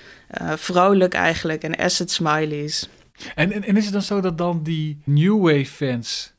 uh, 0.40 0.52
vrolijk 0.56 1.14
eigenlijk. 1.14 1.62
En 1.62 1.76
asset 1.76 2.10
smileys. 2.10 2.88
En, 3.34 3.52
en, 3.52 3.64
en, 3.64 3.76
is 3.76 3.84
het 3.84 3.92
dan 3.92 4.02
zo 4.02 4.20
dat 4.20 4.38
dan 4.38 4.62
die 4.62 4.98
New 5.04 5.40
Wave 5.42 5.66
fans 5.66 6.32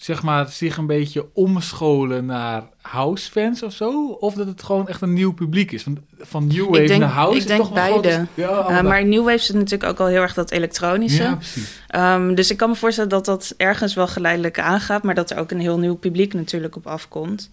zeg 0.00 0.22
maar, 0.22 0.48
zich 0.48 0.76
een 0.76 0.86
beetje 0.86 1.26
omscholen 1.32 2.26
naar 2.26 2.62
house 2.80 3.30
fans 3.30 3.62
of 3.62 3.72
zo? 3.72 4.08
Of 4.08 4.34
dat 4.34 4.46
het 4.46 4.62
gewoon 4.62 4.88
echt 4.88 5.00
een 5.00 5.12
nieuw 5.12 5.32
publiek 5.32 5.72
is? 5.72 5.82
Van, 5.82 5.98
van 6.18 6.46
New 6.46 6.68
Wave 6.68 6.84
denk, 6.84 7.00
naar 7.00 7.08
house? 7.08 7.40
Ik 7.40 7.46
denk 7.46 7.60
toch 7.60 7.72
beide. 7.72 8.26
Ja, 8.34 8.70
uh, 8.70 8.82
maar 8.82 9.04
New 9.04 9.24
Wave 9.24 9.38
zit 9.38 9.56
natuurlijk 9.56 9.90
ook 9.90 10.00
al 10.00 10.06
heel 10.06 10.20
erg 10.20 10.34
dat 10.34 10.50
elektronische. 10.50 11.22
Ja, 11.22 11.34
precies. 11.34 11.82
Um, 11.94 12.34
dus 12.34 12.50
ik 12.50 12.56
kan 12.56 12.68
me 12.68 12.74
voorstellen 12.74 13.10
dat 13.10 13.24
dat 13.24 13.54
ergens 13.56 13.94
wel 13.94 14.08
geleidelijk 14.08 14.58
aangaat, 14.58 15.02
maar 15.02 15.14
dat 15.14 15.30
er 15.30 15.38
ook 15.38 15.50
een 15.50 15.60
heel 15.60 15.78
nieuw 15.78 15.96
publiek 15.96 16.34
natuurlijk 16.34 16.76
op 16.76 16.86
afkomt. 16.86 17.50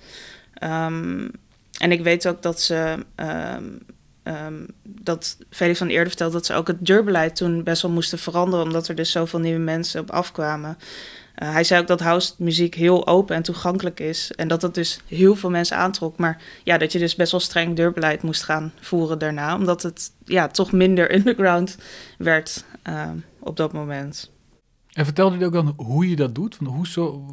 Um, 0.63 1.31
en 1.79 1.91
ik 1.91 2.03
weet 2.03 2.27
ook 2.27 2.41
dat 2.41 2.61
ze. 2.61 3.05
Um, 3.15 3.79
Um, 4.47 4.65
dat 4.83 5.37
Felix 5.49 5.77
van 5.77 5.87
eerder 5.87 6.07
vertelde 6.07 6.33
dat 6.33 6.45
ze 6.45 6.53
ook 6.53 6.67
het 6.67 6.85
deurbeleid 6.85 7.35
toen 7.35 7.63
best 7.63 7.81
wel 7.81 7.91
moesten 7.91 8.19
veranderen, 8.19 8.65
omdat 8.65 8.87
er 8.87 8.95
dus 8.95 9.11
zoveel 9.11 9.39
nieuwe 9.39 9.59
mensen 9.59 10.01
op 10.01 10.11
afkwamen. 10.11 10.77
Uh, 11.43 11.51
hij 11.51 11.63
zei 11.63 11.81
ook 11.81 11.87
dat 11.87 11.99
house 11.99 12.33
muziek 12.37 12.75
heel 12.75 13.07
open 13.07 13.35
en 13.35 13.43
toegankelijk 13.43 13.99
is. 13.99 14.31
En 14.31 14.47
dat 14.47 14.61
dat 14.61 14.75
dus 14.75 14.99
heel 15.07 15.35
veel 15.35 15.49
mensen 15.49 15.77
aantrok. 15.77 16.17
Maar 16.17 16.41
ja, 16.63 16.77
dat 16.77 16.91
je 16.91 16.99
dus 16.99 17.15
best 17.15 17.31
wel 17.31 17.39
streng 17.39 17.75
deurbeleid 17.75 18.21
moest 18.21 18.43
gaan 18.43 18.73
voeren 18.79 19.19
daarna. 19.19 19.55
Omdat 19.55 19.83
het 19.83 20.11
ja, 20.25 20.47
toch 20.47 20.71
minder 20.71 21.15
underground 21.15 21.77
werd 22.17 22.65
uh, 22.89 23.09
op 23.39 23.57
dat 23.57 23.73
moment. 23.73 24.31
En 24.91 25.05
vertelde 25.05 25.37
hij 25.37 25.45
ook 25.45 25.53
dan 25.53 25.73
hoe 25.75 26.09
je 26.09 26.15
dat 26.15 26.35
doet? 26.35 26.55
Van 26.55 26.67
hoe 26.67 26.87
zo, 26.87 27.25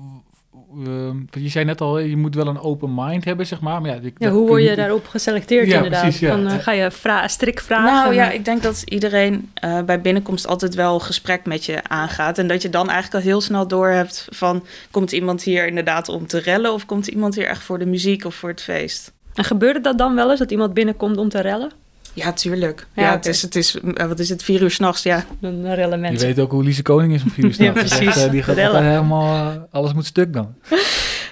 uh, 0.78 1.42
je 1.42 1.48
zei 1.48 1.64
net 1.64 1.80
al, 1.80 1.98
je 1.98 2.16
moet 2.16 2.34
wel 2.34 2.46
een 2.46 2.60
open 2.60 2.94
mind 2.94 3.24
hebben, 3.24 3.46
zeg 3.46 3.60
maar. 3.60 3.80
maar 3.80 3.90
ja, 3.90 3.98
ik, 4.02 4.14
ja, 4.18 4.30
hoe 4.30 4.46
word 4.46 4.62
je 4.62 4.70
je... 4.70 4.76
daarop 4.76 5.06
geselecteerd 5.06 5.66
ja, 5.66 5.76
inderdaad? 5.76 6.00
Precies, 6.00 6.20
ja. 6.20 6.36
Dan 6.36 6.46
uh, 6.46 6.58
ga 6.58 6.72
je 6.72 6.90
vra 6.90 7.28
strik 7.28 7.60
vragen? 7.60 7.92
Nou 7.92 8.14
ja, 8.14 8.30
ik 8.30 8.44
denk 8.44 8.62
dat 8.62 8.82
iedereen 8.84 9.50
uh, 9.64 9.82
bij 9.82 10.00
binnenkomst 10.00 10.46
altijd 10.46 10.74
wel 10.74 11.00
gesprek 11.00 11.46
met 11.46 11.64
je 11.64 11.88
aangaat. 11.88 12.38
En 12.38 12.46
dat 12.46 12.62
je 12.62 12.70
dan 12.70 12.88
eigenlijk 12.90 13.24
al 13.24 13.30
heel 13.30 13.40
snel 13.40 13.68
door 13.68 13.88
hebt 13.88 14.26
van... 14.30 14.64
komt 14.90 15.12
iemand 15.12 15.42
hier 15.42 15.66
inderdaad 15.66 16.08
om 16.08 16.26
te 16.26 16.38
rellen... 16.38 16.72
of 16.72 16.86
komt 16.86 17.06
iemand 17.06 17.34
hier 17.34 17.46
echt 17.46 17.62
voor 17.62 17.78
de 17.78 17.86
muziek 17.86 18.24
of 18.24 18.34
voor 18.34 18.48
het 18.48 18.62
feest? 18.62 19.12
En 19.34 19.44
gebeurde 19.44 19.80
dat 19.80 19.98
dan 19.98 20.14
wel 20.14 20.30
eens, 20.30 20.38
dat 20.38 20.50
iemand 20.50 20.74
binnenkomt 20.74 21.16
om 21.16 21.28
te 21.28 21.40
rellen? 21.40 21.70
Ja, 22.14 22.32
tuurlijk. 22.32 22.86
Ja, 22.94 23.02
Ja, 23.02 23.10
het 23.12 23.26
is, 23.26 23.42
het 23.42 23.54
is, 23.54 23.80
eh, 23.94 24.06
wat 24.06 24.18
is 24.18 24.28
het, 24.28 24.42
vier 24.42 24.62
uur 24.62 24.70
s'nachts, 24.70 25.02
ja. 25.02 25.24
Een 25.40 25.74
relle 25.74 25.94
Je 25.94 26.00
mensen. 26.00 26.26
weet 26.26 26.38
ook 26.40 26.50
hoe 26.50 26.62
Lise 26.64 26.82
Koning 26.82 27.14
is 27.14 27.22
om 27.22 27.30
vier 27.30 27.44
uur 27.44 27.50
Ja, 27.50 27.56
s'nachts. 27.56 27.74
Dat 27.80 27.84
is 27.84 27.90
echt, 27.92 28.04
precies. 28.04 28.24
eh, 28.24 28.30
Die 28.30 28.42
gaat 28.42 28.54
Rellen. 28.56 28.74
altijd 28.74 28.90
helemaal... 28.92 29.50
eh, 29.52 29.56
alles 29.70 29.92
moet 29.92 30.06
stuk 30.06 30.32
dan. 30.32 30.54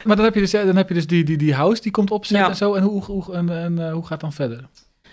Maar 0.04 0.16
dan 0.16 0.24
heb 0.24 0.34
je 0.34 0.40
dus, 0.40 0.50
dan 0.50 0.76
heb 0.76 0.88
je 0.88 0.94
dus 0.94 1.06
die, 1.06 1.24
die, 1.24 1.36
die 1.36 1.54
house 1.54 1.82
die 1.82 1.90
komt 1.92 2.10
opzetten 2.10 2.44
Ja. 2.46 2.50
en 2.52 2.56
zo. 2.56 2.74
En 2.74 2.82
hoe, 2.82 3.02
hoe, 3.04 3.34
en, 3.34 3.48
en, 3.62 3.90
hoe 3.90 4.02
gaat 4.02 4.10
het 4.10 4.20
dan 4.20 4.32
verder? 4.32 4.68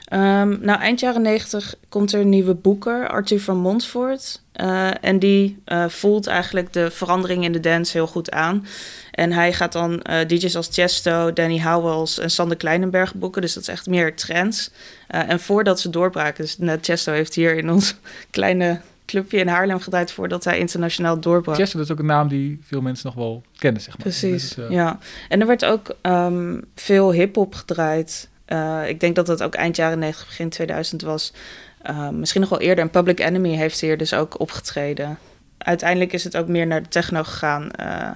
Ehm, 0.05 0.57
nou, 0.61 0.79
eind 0.79 0.99
jaren 0.99 1.21
negentig 1.21 1.75
komt 1.89 2.13
er 2.13 2.19
een 2.21 2.29
nieuwe 2.29 2.53
boeker, 2.53 3.07
Arthur 3.09 3.39
van 3.41 3.57
Montfort. 3.57 4.41
Eh, 4.59 4.89
en 5.01 5.19
die 5.19 5.61
eh, 5.65 5.87
voelt 5.87 6.27
eigenlijk 6.27 6.73
de 6.73 6.91
verandering 6.91 7.43
in 7.43 7.51
de 7.51 7.59
dance 7.59 7.91
heel 7.97 8.07
goed 8.07 8.31
aan. 8.31 8.65
En 9.11 9.31
hij 9.31 9.53
gaat 9.53 9.71
dan 9.71 10.01
eh, 10.01 10.27
DJ's 10.27 10.55
als 10.55 10.69
Chesto, 10.71 11.33
Danny 11.33 11.61
Howells 11.61 12.19
en 12.19 12.31
Sander 12.31 12.57
Kleinenberg 12.57 13.15
boeken. 13.15 13.41
Dus 13.41 13.53
dat 13.53 13.63
is 13.63 13.69
echt 13.69 13.87
meer 13.87 14.15
trends. 14.15 14.71
En 15.07 15.39
voordat 15.39 15.79
ze 15.79 15.89
doorbraken, 15.89 16.43
dus 16.43 16.57
net 16.57 16.85
Chesto 16.85 17.11
heeft 17.11 17.35
hier 17.35 17.55
in 17.55 17.69
ons 17.69 17.95
kleine 18.29 18.79
clubje 19.05 19.37
in 19.37 19.47
Haarlem 19.47 19.79
gedraaid 19.79 20.11
voordat 20.11 20.43
hij 20.43 20.59
internationaal 20.59 21.19
doorbrak. 21.19 21.55
Chester, 21.55 21.77
dat 21.77 21.85
is 21.87 21.93
ook 21.93 21.99
een 21.99 22.05
naam 22.05 22.27
die 22.27 22.59
veel 22.61 22.81
mensen 22.81 23.05
nog 23.05 23.15
wel 23.15 23.43
kennen, 23.57 23.81
zeg 23.81 23.93
maar. 23.93 24.07
Precies, 24.07 24.43
is, 24.43 24.57
eh, 24.57 24.69
ja. 24.69 24.99
En 25.29 25.41
er 25.41 25.47
werd 25.47 25.65
ook 25.65 25.95
ehm, 26.01 26.61
veel 26.75 27.11
hip-hop 27.11 27.55
gedraaid. 27.55 28.28
Eh, 28.49 28.89
ik 28.89 28.99
denk 28.99 29.15
dat 29.15 29.25
dat 29.25 29.43
ook 29.43 29.53
eind 29.53 29.75
jaren 29.75 29.99
90, 29.99 30.27
begin 30.27 30.49
2000 30.49 31.01
was. 31.01 31.33
Eh, 31.81 32.09
misschien 32.09 32.41
nog 32.41 32.49
wel 32.49 32.59
eerder. 32.59 32.83
En 32.83 32.89
Public 32.89 33.19
Enemy 33.19 33.55
heeft 33.55 33.81
hier 33.81 33.97
dus 33.97 34.13
ook 34.13 34.39
opgetreden. 34.39 35.17
Uiteindelijk 35.57 36.13
is 36.13 36.23
het 36.23 36.37
ook 36.37 36.47
meer 36.47 36.67
naar 36.67 36.83
de 36.83 36.89
techno 36.89 37.23
gegaan. 37.23 37.71
eh, 37.71 38.09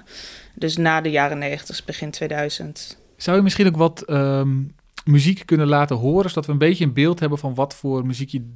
dus 0.55 0.77
na 0.77 1.01
de 1.01 1.09
jaren 1.09 1.37
90, 1.37 1.85
begin 1.85 2.11
2000. 2.11 2.97
Zou 3.17 3.37
je 3.37 3.43
misschien 3.43 3.67
ook 3.67 3.77
wat 3.77 4.01
ehm, 4.01 4.61
muziek 5.05 5.45
kunnen 5.45 5.67
laten 5.67 5.95
horen, 5.95 6.29
zodat 6.29 6.45
we 6.45 6.51
een 6.51 6.57
beetje 6.57 6.85
een 6.85 6.93
beeld 6.93 7.19
hebben 7.19 7.37
van 7.37 7.55
wat 7.55 7.75
voor 7.75 8.05
muziek 8.05 8.29
je 8.29 8.49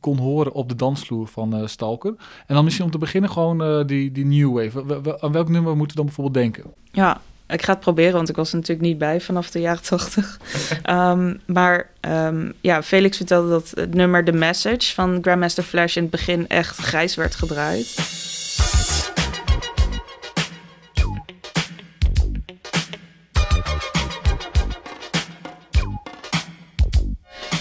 kon 0.00 0.18
horen 0.18 0.52
op 0.52 0.68
de 0.68 0.74
dansvloer 0.74 1.26
van 1.26 1.68
Stalker? 1.68 2.14
En 2.46 2.54
dan 2.54 2.64
misschien 2.64 2.84
om 2.84 2.90
te 2.90 2.98
beginnen 2.98 3.30
gewoon 3.30 3.86
die, 3.86 4.12
die 4.12 4.26
New 4.26 4.52
Wave. 4.52 5.20
Aan 5.20 5.32
welk 5.32 5.48
nummer 5.48 5.76
moeten 5.76 5.96
we 5.96 6.02
dan 6.02 6.04
bijvoorbeeld 6.04 6.44
denken? 6.44 6.72
Ja, 6.92 7.20
ik 7.48 7.62
ga 7.62 7.72
het 7.72 7.80
proberen, 7.80 8.12
want 8.12 8.28
ik 8.28 8.36
was 8.36 8.50
er 8.50 8.56
natuurlijk 8.56 8.88
niet 8.88 8.98
bij 8.98 9.20
vanaf 9.20 9.50
de 9.50 9.60
jaren 9.60 9.82
80. 9.82 10.38
Ehm, 10.82 11.34
maar 11.46 11.90
ehm, 12.00 12.50
ja, 12.60 12.82
Felix 12.82 13.16
vertelde 13.16 13.48
dat 13.48 13.72
het 13.74 13.94
nummer 13.94 14.24
The 14.24 14.32
Message 14.32 14.94
van 14.94 15.18
Grandmaster 15.22 15.62
Flash 15.62 15.96
in 15.96 16.02
het 16.02 16.10
begin 16.10 16.48
echt 16.48 16.76
grijs 16.76 17.14
werd 17.14 17.34
gedraaid. 17.34 18.16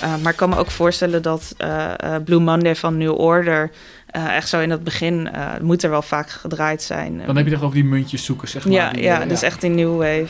Uh, 0.03 0.17
maar 0.17 0.31
ik 0.31 0.37
kan 0.37 0.49
me 0.49 0.57
ook 0.57 0.71
voorstellen 0.71 1.21
dat 1.21 1.55
uh, 1.57 1.93
uh, 2.03 2.15
Blue 2.25 2.39
Monday 2.39 2.75
van 2.75 2.97
New 2.97 3.19
Order 3.19 3.71
uh, 4.15 4.35
echt 4.35 4.49
zo 4.49 4.59
in 4.59 4.69
het 4.69 4.83
begin 4.83 5.29
uh, 5.35 5.51
moet 5.61 5.83
er 5.83 5.89
wel 5.89 6.01
vaak 6.01 6.29
gedraaid 6.29 6.83
zijn. 6.83 7.17
Dan 7.17 7.35
heb 7.35 7.35
je 7.35 7.43
het 7.43 7.53
echt 7.53 7.61
over 7.61 7.75
die 7.75 7.85
muntjes 7.85 8.25
zoeken, 8.25 8.47
zeg 8.47 8.65
maar. 8.65 8.73
Ja, 8.73 8.91
die, 8.91 9.03
ja, 9.03 9.23
uh, 9.23 9.29
dus 9.29 9.41
echt 9.41 9.61
die 9.61 9.69
New 9.69 9.97
Wave. 9.97 10.27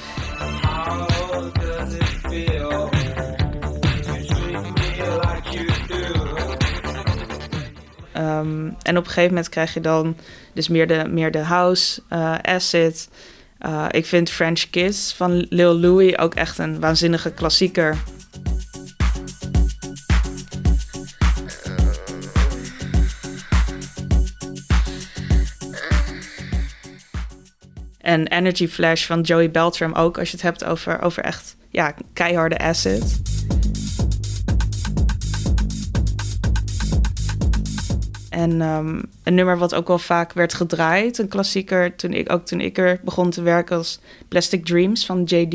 Um, 8.17 8.75
en 8.81 8.97
op 8.97 9.03
een 9.03 9.11
gegeven 9.11 9.29
moment 9.29 9.49
krijg 9.49 9.73
je 9.73 9.81
dan 9.81 10.15
dus 10.53 10.67
meer 10.67 10.87
de, 10.87 11.07
meer 11.09 11.31
de 11.31 11.39
house, 11.39 12.01
acid. 12.41 13.09
Ik 13.91 14.05
vind 14.05 14.29
French 14.29 14.69
Kiss 14.69 15.13
van 15.13 15.45
Lil 15.49 15.79
Louis 15.79 16.17
ook 16.17 16.35
echt 16.35 16.57
een 16.57 16.79
waanzinnige 16.79 17.31
klassieker. 17.31 17.97
En 28.07 28.27
Energy 28.27 28.67
Flash 28.67 29.05
van 29.05 29.21
Joey 29.21 29.51
Beltram 29.51 29.93
ook, 29.93 30.17
als 30.17 30.29
je 30.29 30.35
het 30.35 30.45
hebt 30.45 30.63
over, 30.63 31.01
over 31.01 31.23
echt 31.23 31.55
ja, 31.69 31.93
keiharde 32.13 32.57
acid. 32.57 33.21
En 38.29 38.61
um, 38.61 39.03
een 39.23 39.33
nummer 39.33 39.57
wat 39.57 39.75
ook 39.75 39.87
wel 39.87 39.99
vaak 39.99 40.33
werd 40.33 40.53
gedraaid, 40.53 41.17
een 41.17 41.27
klassieker, 41.27 41.95
toen 41.95 42.13
ik, 42.13 42.31
ook 42.31 42.45
toen 42.45 42.61
ik 42.61 42.77
er 42.77 42.99
begon 43.03 43.29
te 43.29 43.41
werken, 43.41 43.77
was 43.77 43.99
Plastic 44.27 44.65
Dreams 44.65 45.05
van 45.05 45.23
JD. 45.23 45.53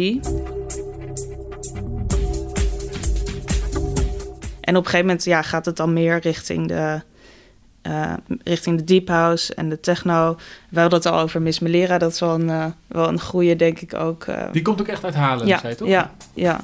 En 4.61 4.77
op 4.77 4.85
een 4.85 4.91
gegeven 4.91 5.07
moment 5.07 5.25
ja, 5.25 5.43
gaat 5.43 5.65
het 5.65 5.77
dan 5.77 5.93
meer 5.93 6.19
richting 6.19 6.69
de, 6.69 7.01
uh, 7.87 8.13
richting 8.45 8.79
de 8.79 8.85
deep 8.85 9.09
house 9.09 9.55
en 9.55 9.69
de 9.69 9.81
techno. 9.81 10.37
We 10.69 10.81
hadden 10.81 10.99
het 10.99 11.09
al 11.09 11.21
over 11.21 11.43
Miss 11.43 11.59
Melera, 11.59 11.99
dat 11.99 12.13
is 12.13 12.21
wel 12.21 12.35
een, 12.35 12.49
uh, 12.49 12.67
wel 12.87 13.09
een 13.09 13.21
goede, 13.21 13.57
denk 13.57 13.81
ik 13.81 13.95
ook. 13.95 14.27
Uh, 14.27 14.53
Die 14.53 14.63
komt 14.63 14.81
ook 14.81 14.87
echt 14.89 15.05
uit 15.05 15.15
Haarlem, 15.15 15.47
ja, 15.47 15.59
zei 15.59 15.73
je 15.73 15.79
toch? 15.79 15.89
Ja, 15.89 16.11
ja. 16.35 16.61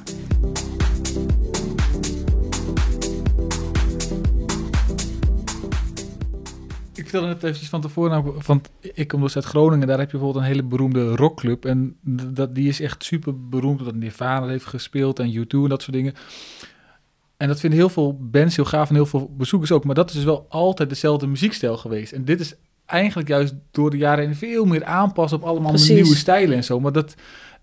Ik 6.93 7.05
vertelde 7.05 7.27
net 7.27 7.43
eventjes 7.43 7.69
van 7.69 7.81
tevoren, 7.81 8.11
nou, 8.11 8.33
van, 8.37 8.61
ik 8.79 9.07
kom 9.07 9.21
dus 9.21 9.35
uit 9.35 9.45
Groningen, 9.45 9.87
daar 9.87 9.99
heb 9.99 10.11
je 10.11 10.17
bijvoorbeeld 10.17 10.43
een 10.45 10.51
hele 10.51 10.63
beroemde 10.63 11.15
rockclub. 11.15 11.65
En 11.65 11.95
dat, 12.33 12.55
die 12.55 12.67
is 12.67 12.81
echt 12.81 13.03
super 13.03 13.49
beroemd, 13.49 13.79
omdat 13.79 13.95
Nirvana 13.95 14.47
heeft 14.47 14.65
gespeeld 14.65 15.19
en 15.19 15.33
U2 15.33 15.47
en 15.49 15.69
dat 15.69 15.81
soort 15.81 15.95
dingen. 15.95 16.13
En 17.39 17.47
dat 17.47 17.59
vinden 17.59 17.79
heel 17.79 17.89
veel 17.89 18.17
bands 18.21 18.55
heel 18.55 18.65
gaaf 18.65 18.89
en 18.89 18.95
heel 18.95 19.05
veel 19.05 19.33
bezoekers 19.37 19.71
ook. 19.71 19.83
Maar 19.83 19.95
dat 19.95 20.09
is 20.09 20.15
dus 20.15 20.23
wel 20.23 20.45
altijd 20.49 20.89
dezelfde 20.89 21.27
muziekstijl 21.27 21.77
geweest. 21.77 22.11
En 22.11 22.25
dit 22.25 22.39
is 22.39 22.53
eigenlijk 22.85 23.27
juist 23.27 23.53
door 23.71 23.89
de 23.89 23.97
jaren 23.97 24.25
heen 24.25 24.35
veel 24.35 24.65
meer 24.65 24.83
aanpassen 24.83 25.37
op 25.37 25.43
allemaal 25.45 25.71
Precies. 25.71 25.89
nieuwe 25.89 26.15
stijlen 26.15 26.55
en 26.57 26.63
zo. 26.63 26.79
Maar 26.79 26.91
dat 26.91 27.15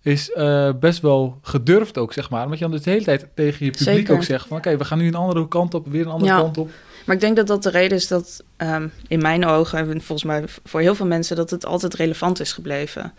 is 0.02 0.30
uh, 0.36 0.70
best 0.80 1.00
wel 1.00 1.38
gedurfd 1.42 1.98
ook, 1.98 2.12
zeg 2.12 2.30
maar. 2.30 2.44
Omdat 2.44 2.58
je 2.58 2.64
dan 2.64 2.74
dus 2.74 2.82
de 2.82 2.90
hele 2.90 3.04
tijd 3.04 3.26
tegen 3.34 3.64
je 3.64 3.70
publiek 3.70 3.96
Zeker. 3.96 4.14
ook 4.14 4.22
zegt 4.22 4.46
van... 4.46 4.56
oké, 4.56 4.76
we 4.76 4.84
gaan 4.84 4.98
nu 4.98 5.06
een 5.06 5.14
andere 5.14 5.48
kant 5.48 5.74
op, 5.74 5.86
weer 5.86 6.04
een 6.06 6.12
andere 6.12 6.32
Ja. 6.32 6.40
kant 6.40 6.58
op. 6.58 6.70
Maar 7.06 7.14
ik 7.14 7.20
denk 7.20 7.36
dat 7.36 7.46
dat 7.46 7.62
de 7.62 7.70
reden 7.70 7.96
is 7.96 8.08
dat 8.08 8.44
um, 8.56 8.92
in 9.08 9.20
mijn 9.22 9.46
ogen, 9.46 9.78
en 9.78 9.86
volgens 9.86 10.24
mij 10.24 10.44
voor 10.64 10.80
heel 10.80 10.94
veel 10.94 11.06
mensen, 11.06 11.36
dat 11.36 11.50
het 11.50 11.66
altijd 11.66 11.94
relevant 11.94 12.40
is 12.40 12.52
gebleven. 12.52 13.12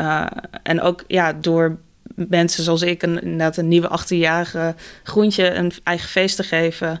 Uh, 0.00 0.26
en 0.62 0.80
ook 0.80 1.04
ja, 1.06 1.32
door 1.32 1.78
mensen 2.14 2.64
zoals 2.64 2.82
ik, 2.82 3.02
een, 3.02 3.22
inderdaad 3.22 3.56
een 3.56 3.68
nieuwe 3.68 4.00
18-jarige 4.00 4.74
groentje 5.02 5.50
een 5.50 5.72
eigen 5.82 6.08
feest 6.08 6.36
te 6.36 6.42
geven. 6.42 7.00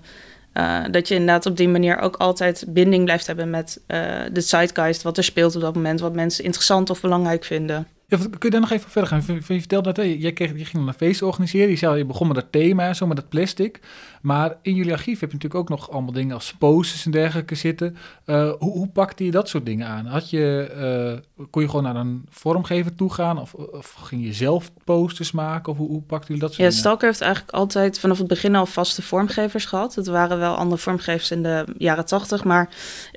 Uh, 0.54 0.84
dat 0.90 1.08
je 1.08 1.14
inderdaad 1.14 1.46
op 1.46 1.56
die 1.56 1.68
manier 1.68 1.98
ook 1.98 2.16
altijd 2.16 2.64
binding 2.68 3.04
blijft 3.04 3.26
hebben 3.26 3.50
met 3.50 3.80
uh, 3.88 4.20
de 4.32 4.40
zeitgeist, 4.40 5.02
wat 5.02 5.16
er 5.16 5.24
speelt 5.24 5.54
op 5.54 5.60
dat 5.60 5.74
moment, 5.74 6.00
wat 6.00 6.14
mensen 6.14 6.44
interessant 6.44 6.90
of 6.90 7.00
belangrijk 7.00 7.44
vinden. 7.44 7.86
Ja, 8.12 8.18
kun 8.18 8.38
je 8.40 8.50
daar 8.50 8.60
nog 8.60 8.70
even 8.70 8.90
verder 8.90 9.10
gaan? 9.10 9.22
Je 9.26 9.42
vertelde 9.42 9.90
hè, 9.92 10.02
jij, 10.02 10.32
kreeg, 10.32 10.58
je 10.58 10.64
ging 10.64 10.86
een 10.86 10.94
feest 10.94 11.22
organiseren. 11.22 11.70
Je, 11.70 11.76
zei, 11.76 11.96
je 11.96 12.04
begon 12.04 12.26
met 12.26 12.36
dat 12.36 12.46
thema 12.50 12.92
zo, 12.94 13.06
met 13.06 13.16
dat 13.16 13.28
plastic. 13.28 13.80
Maar 14.22 14.56
in 14.62 14.74
jullie 14.74 14.92
archief 14.92 15.20
heb 15.20 15.30
je 15.30 15.34
natuurlijk 15.34 15.60
ook 15.60 15.68
nog 15.68 15.90
allemaal 15.90 16.12
dingen 16.12 16.34
als 16.34 16.54
posters 16.58 17.04
en 17.04 17.10
dergelijke 17.10 17.54
zitten. 17.54 17.96
Uh, 18.26 18.52
hoe, 18.58 18.72
hoe 18.72 18.88
pakte 18.88 19.24
je 19.24 19.30
dat 19.30 19.48
soort 19.48 19.66
dingen 19.66 19.86
aan? 19.86 20.06
Had 20.06 20.30
je, 20.30 21.20
uh, 21.36 21.46
kon 21.50 21.62
je 21.62 21.68
gewoon 21.68 21.84
naar 21.84 21.96
een 21.96 22.26
vormgever 22.30 22.94
toe 22.94 23.12
gaan? 23.12 23.38
Of, 23.38 23.54
of 23.54 23.92
ging 23.92 24.24
je 24.24 24.32
zelf 24.32 24.70
posters 24.84 25.32
maken? 25.32 25.72
Of 25.72 25.78
hoe, 25.78 25.88
hoe 25.88 26.02
pakte 26.02 26.26
jullie 26.26 26.42
dat 26.42 26.50
soort 26.50 26.62
ja, 26.62 26.68
dingen 26.68 26.80
Stalker 26.80 27.06
heeft 27.06 27.20
eigenlijk 27.20 27.54
altijd 27.54 27.98
vanaf 27.98 28.18
het 28.18 28.26
begin 28.26 28.54
al 28.54 28.66
vaste 28.66 29.02
vormgevers 29.02 29.64
gehad. 29.64 29.94
Het 29.94 30.06
waren 30.06 30.38
wel 30.38 30.54
andere 30.54 30.80
vormgevers 30.80 31.30
in 31.30 31.42
de 31.42 31.64
jaren 31.78 32.06
tachtig, 32.06 32.44
maar 32.44 32.68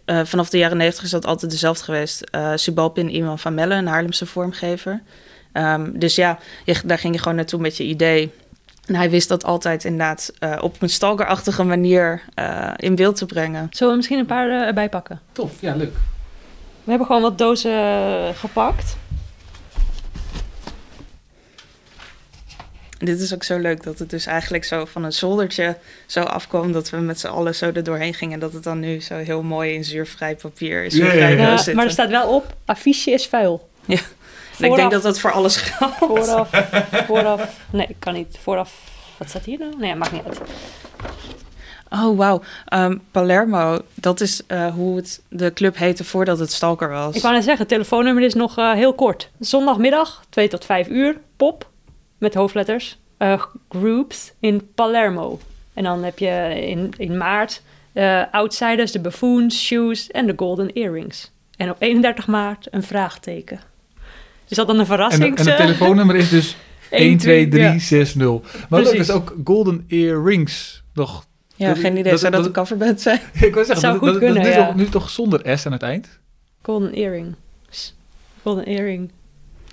uh, 0.05 0.19
vanaf 0.23 0.49
de 0.49 0.57
jaren 0.57 0.77
negentig 0.77 1.03
is 1.03 1.09
dat 1.09 1.25
altijd 1.25 1.51
dezelfde 1.51 1.83
geweest. 1.83 2.23
Uh, 2.31 2.51
Subalpin 2.55 3.09
Iman 3.09 3.39
van 3.39 3.53
Melle, 3.53 3.75
een 3.75 3.87
Haarlemse 3.87 4.25
vormgever. 4.25 5.01
Um, 5.53 5.99
dus 5.99 6.15
ja, 6.15 6.39
je, 6.65 6.81
daar 6.85 6.99
ging 6.99 7.13
je 7.13 7.19
gewoon 7.19 7.35
naartoe 7.35 7.59
met 7.59 7.77
je 7.77 7.83
idee. 7.83 8.31
En 8.85 8.95
hij 8.95 9.09
wist 9.09 9.29
dat 9.29 9.43
altijd 9.43 9.83
inderdaad 9.83 10.31
uh, 10.39 10.57
op 10.61 10.81
een 10.81 10.89
stalkerachtige 10.89 11.63
manier 11.63 12.21
uh, 12.39 12.71
in 12.75 12.95
beeld 12.95 13.15
te 13.15 13.25
brengen. 13.25 13.67
Zullen 13.71 13.91
we 13.91 13.97
misschien 13.97 14.19
een 14.19 14.25
paar 14.25 14.47
uh, 14.47 14.61
erbij 14.61 14.89
pakken? 14.89 15.19
Tof, 15.31 15.51
ja, 15.59 15.75
leuk. 15.75 15.93
We 16.83 16.89
hebben 16.89 17.07
gewoon 17.07 17.21
wat 17.21 17.37
dozen 17.37 17.79
gepakt. 18.35 18.97
Dit 22.97 23.19
is 23.19 23.33
ook 23.33 23.43
zo 23.43 23.57
leuk 23.57 23.83
dat 23.83 23.99
het 23.99 24.09
dus 24.09 24.25
eigenlijk 24.25 24.63
zo 24.63 24.85
van 24.85 25.03
een 25.03 25.13
zoldertje 25.13 25.77
zo 26.05 26.21
afkwam 26.21 26.71
dat 26.71 26.89
we 26.89 26.97
met 26.97 27.19
z'n 27.19 27.27
allen 27.27 27.55
zo 27.55 27.65
er 27.65 27.83
doorheen 27.83 28.13
gingen. 28.13 28.39
Dat 28.39 28.53
het 28.53 28.63
dan 28.63 28.79
nu 28.79 29.01
zo 29.01 29.15
heel 29.15 29.43
mooi 29.43 29.73
in 29.73 29.83
zuurvrij 29.83 30.35
papier 30.35 30.83
is. 30.83 30.95
Ja, 30.95 31.73
maar 31.73 31.85
er 31.85 31.91
staat 31.91 32.09
wel 32.09 32.35
op, 32.35 32.55
affiche 32.65 33.11
is 33.11 33.27
vuil. 33.27 33.69
Ja. 33.85 33.99
En 34.59 34.65
ik 34.69 34.75
denk 34.75 34.91
dat 34.91 35.01
dat 35.01 35.19
voor 35.19 35.31
alles 35.31 35.57
geldt. 35.57 35.95
Vooraf, 35.97 36.49
vooraf. 37.07 37.59
Nee, 37.69 37.95
kan 37.99 38.13
niet. 38.13 38.37
Vooraf. 38.41 38.73
Wat 39.17 39.29
staat 39.29 39.45
hier 39.45 39.59
nou? 39.59 39.73
Nee, 39.77 39.95
maakt 39.95 40.11
niet 40.11 40.23
uit. 40.25 40.41
Oh, 41.89 42.17
wauw. 42.17 42.41
Um, 42.73 43.01
Palermo, 43.11 43.79
dat 43.93 44.21
is 44.21 44.41
uh, 44.47 44.73
hoe 44.73 44.95
het 44.95 45.21
de 45.29 45.53
club 45.53 45.77
heette 45.77 46.03
voordat 46.03 46.39
het 46.39 46.51
Stalker 46.51 46.89
was. 46.89 47.15
Ik 47.15 47.21
wou 47.21 47.33
net 47.33 47.43
zeggen, 47.43 47.61
het 47.61 47.71
telefoonnummer 47.71 48.23
is 48.23 48.33
nog 48.33 48.57
uh, 48.57 48.73
heel 48.73 48.93
kort. 48.93 49.29
Zondagmiddag, 49.39 50.23
2 50.29 50.47
tot 50.47 50.65
5 50.65 50.87
uur, 50.87 51.17
pop, 51.37 51.69
met 52.25 52.33
hoofdletters. 52.33 52.97
Uh, 53.19 53.43
groups 53.69 54.33
in 54.39 54.69
Palermo. 54.75 55.39
En 55.73 55.83
dan 55.83 56.03
heb 56.03 56.19
je 56.19 56.53
in, 56.67 56.93
in 56.97 57.17
maart 57.17 57.61
eh, 57.93 58.21
Outsiders, 58.31 58.91
de 58.91 58.99
Buffoons, 58.99 59.63
Shoes 59.65 60.11
en 60.11 60.25
de 60.27 60.33
Golden 60.35 60.73
Earrings. 60.73 61.31
En 61.57 61.69
op 61.69 61.75
31 61.79 62.27
maart 62.27 62.67
een 62.71 62.83
vraagteken. 62.83 63.59
Is 64.47 64.57
dat 64.57 64.67
dan 64.67 64.75
een 64.75 64.81
En, 64.81 64.87
verrassing? 64.87 65.37
en 65.37 65.45
het 65.47 65.57
telefoonnummer 65.57 66.15
is 66.15 66.29
dus 66.29 66.55
12360. 66.89 68.67
Maar 68.69 68.79
leuk 68.81 68.89
Precies. 68.89 68.99
is 69.09 69.11
ook 69.11 69.35
Golden 69.43 69.85
Earrings 69.87 70.83
nog. 70.93 71.25
Ja, 71.55 71.67
Dat- 71.67 71.77
geen 71.79 71.97
idee. 71.97 72.11
dat- 72.11 72.19
Zou 72.19 72.31
dat 72.31 72.39
dat- 72.43 72.49
een 72.49 72.55
coverband 72.61 73.01
zijn? 73.01 73.19
Ik 73.33 73.53
wil 73.53 73.65
zeggen, 73.65 73.77
Zou 73.79 73.91
dat, 73.93 74.01
goed 74.01 74.07
dat, 74.11 74.17
kunnen, 74.17 74.35
dat 74.37 74.45
is 74.51 74.55
ja. 74.57 74.65
toch- 74.65 74.75
nu 74.75 74.85
toch 74.89 75.09
zonder 75.09 75.57
S 75.59 75.65
aan 75.65 75.71
het 75.71 75.81
eind. 75.83 76.19
Golden 76.61 76.93
Earring. 76.93 77.35
Golden 78.41 78.65
Earring. 78.65 79.11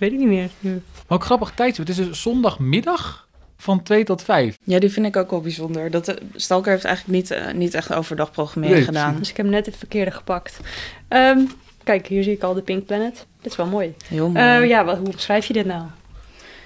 Weet 0.03 0.13
ik 0.13 0.19
niet 0.19 0.29
meer. 0.29 0.51
Maar 0.61 0.73
ook 1.09 1.25
grappig 1.25 1.51
tijdstip. 1.51 1.87
Het 1.87 1.99
is 1.99 2.07
dus 2.07 2.23
zondagmiddag 2.23 3.29
van 3.57 3.83
2 3.83 4.05
tot 4.05 4.23
5. 4.23 4.59
Ja, 4.65 4.79
die 4.79 4.91
vind 4.91 5.07
ik 5.07 5.17
ook 5.17 5.31
wel 5.31 5.41
bijzonder. 5.41 5.91
Dat, 5.91 6.05
de 6.05 6.19
Stalker 6.35 6.71
heeft 6.73 6.85
eigenlijk 6.85 7.19
niet, 7.19 7.31
eh, 7.31 7.53
niet 7.53 7.75
echt 7.75 7.93
overdag 7.93 8.31
programmering 8.31 8.79
Nee, 8.79 8.87
gedaan. 8.87 9.19
Dus 9.19 9.31
ik 9.31 9.37
heb 9.37 9.47
net 9.47 9.67
het 9.67 9.77
verkeerde 9.77 10.11
gepakt. 10.11 10.61
Ehm, 11.09 11.39
kijk, 11.85 12.07
hier 12.07 12.23
zie 12.23 12.33
ik 12.33 12.43
al 12.43 12.55
de 12.55 12.63
Pink 12.63 12.87
Planet. 12.87 13.27
Dit 13.41 13.51
is 13.51 13.57
wel 13.57 13.67
mooi. 13.67 13.95
Heel 14.09 14.29
mooi. 14.29 14.45
Eh, 14.45 14.69
ja, 14.69 14.85
wat, 14.85 14.99
hoe 14.99 15.11
beschrijf 15.11 15.47
je 15.47 15.53
dit 15.53 15.67
nou? 15.67 15.83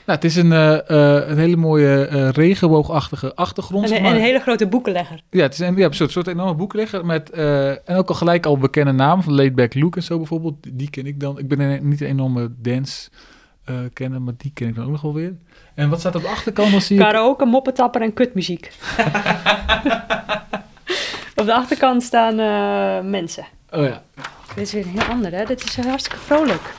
Nou, 0.06 0.18
het 0.18 0.24
is 0.24 0.36
een, 0.36 0.52
eh, 0.52 0.90
eh, 0.90 1.28
een 1.28 1.38
hele 1.38 1.56
mooie 1.56 2.06
eh, 2.06 2.28
regenboogachtige 2.28 3.34
achtergrond. 3.34 3.90
Een, 3.90 3.96
en 3.96 4.04
een 4.04 4.20
hele 4.20 4.38
grote 4.38 4.66
boekenlegger. 4.66 5.20
Ja, 5.30 5.42
het 5.42 5.52
is 5.52 5.58
een, 5.58 5.76
ja, 5.76 5.86
een 5.86 5.94
soort, 5.94 6.10
soort 6.10 6.26
enorme 6.26 6.54
boeklegger 6.54 7.06
met 7.06 7.30
eh, 7.30 7.68
en 7.70 7.96
ook 7.96 8.08
al 8.08 8.14
gelijk 8.14 8.46
al 8.46 8.58
bekende 8.58 8.92
namen 8.92 9.24
van 9.24 9.34
Laidback 9.34 9.74
Luke 9.74 9.96
en 9.98 10.04
zo 10.04 10.16
bijvoorbeeld. 10.16 10.54
Die, 10.72 10.90
ken 10.90 11.06
ik 11.06 11.20
dan. 11.20 11.38
Ik 11.38 11.48
ben 11.48 11.60
een, 11.60 11.88
niet 11.88 12.00
een 12.00 12.06
enorme 12.06 12.52
dance 12.58 13.08
kenner, 13.92 14.22
maar 14.22 14.34
die 14.36 14.50
ken 14.54 14.68
ik 14.68 14.74
dan 14.74 14.84
ook 14.84 14.90
nog 14.90 15.00
wel 15.00 15.14
weer. 15.14 15.34
En 15.74 15.88
wat 15.88 16.00
staat 16.00 16.14
op 16.14 16.22
de 16.22 16.28
achterkant? 16.28 16.70
Dan 16.70 16.80
zie 16.80 16.96
ik 16.96 17.02
Karaoke, 17.02 17.44
moppetapper 17.44 18.00
en 18.00 18.12
kutmuziek. 18.12 18.70
Op 21.34 21.46
de 21.46 21.54
achterkant 21.54 22.02
staan 22.02 22.34
mensen. 23.10 23.46
Oh 23.70 23.84
ja. 23.84 24.02
Dit 24.54 24.66
is 24.66 24.72
weer 24.72 24.82
een 24.82 25.00
heel 25.00 25.08
ander, 25.08 25.32
hè? 25.32 25.44
Dit 25.44 25.64
is 25.64 25.76
hartstikke 25.76 26.18
vrolijk. 26.18 26.74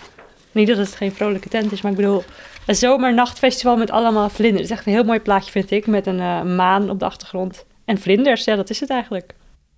Niet 0.52 0.68
dat 0.68 0.78
het 0.78 0.96
geen 0.96 1.12
vrolijke 1.12 1.50
tent 1.50 1.72
is, 1.72 1.82
maar 1.82 1.92
ik 1.92 1.98
bedoel... 1.98 2.24
Een 2.68 2.76
zomernachtfestival 2.76 3.78
met 3.78 3.92
allemaal 3.92 4.30
vlinders. 4.30 4.62
Het 4.62 4.72
is 4.72 4.78
echt 4.78 4.88
een 4.88 4.94
heel 4.94 5.04
mooi 5.04 5.20
plaatje, 5.20 5.52
vind 5.52 5.72
ik. 5.72 5.88
Met 5.88 6.06
een 6.08 6.20
eh, 6.20 6.42
maan 6.44 6.90
op 6.90 7.00
de 7.00 7.06
achtergrond. 7.06 7.66
En 7.86 7.98
vlinders, 7.98 8.44
ja, 8.44 8.56
dat 8.56 8.70
is 8.70 8.80
het 8.80 8.90
eigenlijk. 8.90 9.34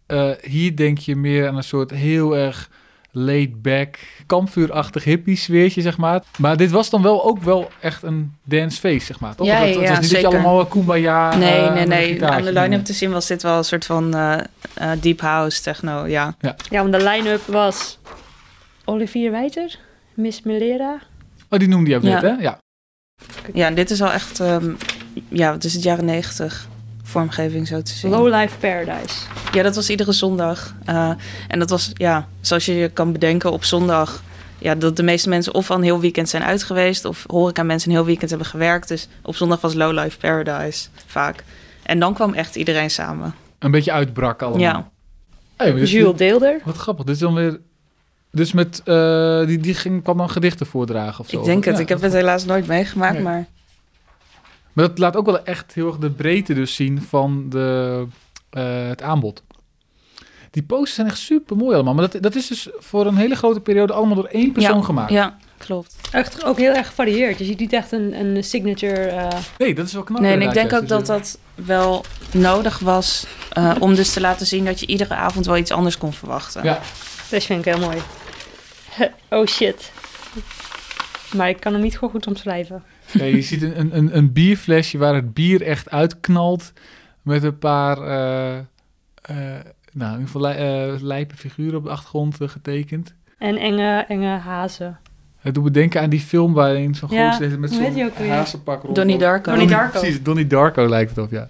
Eh, 0.06 0.32
hier 0.42 0.76
denk 0.76 0.98
je 0.98 1.16
meer 1.16 1.48
aan 1.48 1.56
een 1.56 1.64
soort 1.64 1.92
heel 1.92 2.38
erg 2.38 2.70
laid-back, 3.12 3.98
kampvuurachtig 4.26 5.04
hippie 5.04 5.36
sfeertje, 5.36 5.82
zeg 5.82 5.98
maar. 5.98 6.24
Maar 6.38 6.58
dit 6.58 6.72
was 6.72 6.90
dan 6.90 7.02
wel 7.02 7.26
ook 7.26 7.42
wel 7.44 7.70
echt 7.80 8.04
een 8.04 8.34
dancefeest, 8.44 9.06
zeg 9.08 9.20
maar. 9.20 9.36
Toch? 9.36 9.48
Ja, 9.48 9.56
het, 9.56 9.76
het 9.76 9.84
ja, 9.84 9.90
was 9.90 9.90
niet 9.90 10.00
dat 10.00 10.10
je 10.10 10.16
zeker. 10.16 10.30
allemaal 10.30 10.66
kumbaya... 10.66 11.36
nee, 11.36 11.54
eh, 11.54 11.74
nee, 11.74 11.86
nee. 11.86 12.26
Aan 12.26 12.42
de 12.42 12.54
line-up 12.54 12.86
te 12.86 12.94
zien 12.94 13.12
was 13.12 13.28
dit 13.28 13.44
wel 13.44 13.58
een 13.58 13.64
soort 13.64 13.86
van 13.86 14.14
eh, 14.16 14.38
eh, 14.74 14.92
deep 15.02 15.22
house, 15.22 15.62
techno, 15.62 16.06
ja. 16.06 16.36
Ja, 16.70 16.82
want 16.82 16.92
de 16.92 17.04
line-up 17.04 17.42
was... 17.46 18.00
Olivier 18.86 19.32
Wijter, 19.32 19.78
Miss 20.14 20.42
Melera. 20.42 21.00
Oh, 21.50 21.60
die 21.60 21.68
noemde 21.68 21.90
je 21.90 21.96
ook 21.96 22.04
Ja. 22.04 22.10
net, 22.10 22.22
hè? 22.22 22.44
Ja. 22.44 22.58
Ja, 23.54 23.68
en 23.68 23.76
dit 23.76 23.90
is 23.90 24.02
al 24.02 24.12
echt, 24.12 24.40
ehm, 24.40 24.72
ja, 25.28 25.52
het 25.52 25.64
is 25.64 25.74
het 25.74 25.84
jaren 25.84 26.06
negentig 26.06 26.68
vormgeving 27.04 27.68
zo 27.68 27.82
te 27.82 27.92
zien. 27.94 28.12
Low 28.12 28.36
Life 28.36 28.58
Paradise. 28.58 29.16
Ja, 29.52 29.64
dat 29.64 29.76
was 29.76 29.90
iedere 29.90 30.12
zondag. 30.12 30.76
Eh, 30.86 31.12
en 31.48 31.60
dat 31.60 31.70
was, 31.70 31.92
ja, 31.94 32.28
zoals 32.42 32.66
je 32.66 32.74
je 32.74 32.90
kan 32.90 33.12
bedenken, 33.12 33.52
op 33.52 33.64
zondag... 33.64 34.24
Ja, 34.62 34.76
dat 34.76 34.96
de 34.96 35.04
meeste 35.04 35.30
mensen 35.30 35.54
of 35.54 35.72
al 35.72 35.78
een 35.78 35.84
heel 35.84 36.00
weekend 36.00 36.30
zijn 36.30 36.44
uit 36.44 36.64
geweest... 36.64 37.06
of 37.06 37.24
horeca 37.28 37.64
mensen 37.64 37.90
een 37.90 37.96
heel 37.96 38.06
weekend 38.06 38.30
hebben 38.30 38.48
gewerkt. 38.48 38.88
Dus 38.88 39.08
op 39.22 39.36
zondag 39.36 39.62
was 39.62 39.74
Low 39.74 40.04
Life 40.04 40.18
Paradise 40.18 40.88
vaak. 41.06 41.44
En 41.84 42.00
dan 42.00 42.14
kwam 42.14 42.34
echt 42.34 42.56
iedereen 42.56 42.90
samen. 42.90 43.36
Een 43.60 43.72
beetje 43.72 43.92
uitbrak 43.92 44.42
allemaal. 44.42 44.60
Ja. 44.60 44.90
Hey, 45.56 45.74
Jules 45.74 46.18
Deelder. 46.18 46.62
Wat 46.64 46.78
grappig. 46.78 47.06
Dit 47.06 47.16
is 47.16 47.22
dan 47.22 47.34
weer... 47.34 47.60
Dus 48.32 48.54
met... 48.54 48.82
eh, 48.86 49.46
die, 49.46 49.58
die 49.58 49.74
ging, 49.74 50.04
kwam 50.04 50.18
dan 50.18 50.30
gedichten 50.30 50.66
voordragen 50.66 51.20
of 51.20 51.30
zo? 51.30 51.40
Ik 51.40 51.46
denk 51.46 51.66
het. 51.66 51.76
Ja, 51.76 51.82
ik 51.82 51.90
heb 51.90 52.02
het 52.02 52.14
helaas 52.14 52.46
nooit 52.46 52.68
meegemaakt, 52.68 53.14
Nee. 53.14 53.24
maar... 53.24 53.46
Maar 54.74 54.88
dat 54.88 54.98
laat 54.98 55.16
ook 55.16 55.26
wel 55.26 55.44
echt 55.44 55.74
heel 55.74 55.88
erg 55.88 55.98
de 55.98 56.10
breedte 56.12 56.54
dus 56.54 56.76
zien 56.76 57.02
van 57.02 57.46
de, 57.50 58.06
eh, 58.50 58.88
het 58.88 59.02
aanbod. 59.02 59.44
Die 60.52 60.64
posters 60.64 60.94
zijn 60.96 61.08
echt 61.08 61.18
super 61.18 61.56
mooi 61.58 61.76
allemaal. 61.76 61.94
Maar 61.94 62.10
dat, 62.10 62.22
dat 62.22 62.36
is 62.36 62.48
dus 62.48 62.70
voor 62.78 63.06
een 63.06 63.16
hele 63.18 63.36
grote 63.36 63.60
periode 63.60 63.94
allemaal 63.94 64.16
door 64.16 64.26
één 64.26 64.52
persoon 64.52 64.78
ja, 64.78 64.84
gemaakt. 64.84 65.12
Ja, 65.12 65.38
klopt. 65.58 65.96
Echt 66.12 66.44
ook 66.46 66.58
heel 66.58 66.74
erg 66.74 66.88
gevarieerd. 66.88 67.38
Je 67.40 67.46
ziet 67.46 67.60
niet 67.60 67.74
echt 67.74 67.92
een, 67.92 68.20
een 68.20 68.44
signature... 68.44 69.06
eh, 69.06 69.28
Nee, 69.58 69.76
dat 69.76 69.86
is 69.88 69.94
wel 69.94 70.04
knap. 70.04 70.20
Nee, 70.22 70.34
en 70.34 70.42
ik 70.42 70.54
denk 70.54 70.74
ook 70.74 70.88
dat 70.88 71.00
Dus, 71.00 71.08
dat 71.08 71.38
wel 71.56 72.06
nodig 72.32 72.80
was... 72.80 73.26
eh, 73.52 73.76
om 73.80 73.96
dus 73.96 74.14
te 74.14 74.22
laten 74.22 74.46
zien 74.46 74.66
dat 74.66 74.80
je 74.80 74.86
iedere 74.86 75.14
avond 75.14 75.46
wel 75.46 75.58
iets 75.58 75.72
anders 75.72 75.98
kon 75.98 76.14
verwachten. 76.14 76.64
Ja, 76.64 76.80
Dat 77.30 77.44
vind 77.44 77.66
ik 77.66 77.74
heel 77.74 77.84
mooi. 77.84 77.98
Oh 79.30 79.46
shit. 79.46 79.92
Maar 81.36 81.50
ik 81.50 81.60
kan 81.60 81.74
hem 81.74 81.82
niet 81.82 81.94
gewoon 81.94 82.10
goed 82.10 82.28
omschrijven. 82.28 82.84
Ja, 83.12 83.24
je 83.26 83.42
ziet 83.42 83.62
een, 83.62 83.80
een- 83.80 83.98
een, 83.98 84.18
een 84.18 84.34
bierflesje 84.34 84.98
waar 84.98 85.16
het 85.16 85.34
bier 85.34 85.62
echt 85.62 85.90
uitknalt. 85.90 86.74
Met 87.22 87.44
een 87.44 87.58
paar, 87.58 87.98
eh, 88.02 88.58
eh, 88.58 88.66
nou, 89.94 90.14
in 90.14 90.20
ieder 90.20 90.26
geval 90.26 90.42
li- 90.42 90.56
eh, 90.94 91.02
lijpe 91.02 91.36
figuren 91.36 91.78
op 91.78 91.84
de 91.84 91.90
achtergrond 91.90 92.38
getekend. 92.40 93.14
En 93.38 93.58
enge, 93.58 94.06
enge 94.08 94.28
hazen. 94.38 95.00
Het 95.40 95.54
doet 95.54 95.64
me 95.64 95.72
denken 95.72 96.02
aan 96.02 96.10
die 96.10 96.20
film 96.20 96.54
waarin 96.54 96.96
zo'n 96.96 97.10
Ja, 97.12 97.32
gozer 97.32 97.60
met 97.60 97.72
zo'n 97.72 98.12
hazenpak 98.28 98.84
rond. 98.84 98.96
Donnie 98.96 99.18
Darko. 99.18 99.50
Donnie 99.52 99.68
Darko. 99.68 100.00
Precies, 100.00 100.24
Donnie 100.24 100.48
Darko 100.48 100.88
lijkt 100.90 101.10
het 101.16 101.20
op, 101.26 101.32
ja. 101.32 101.48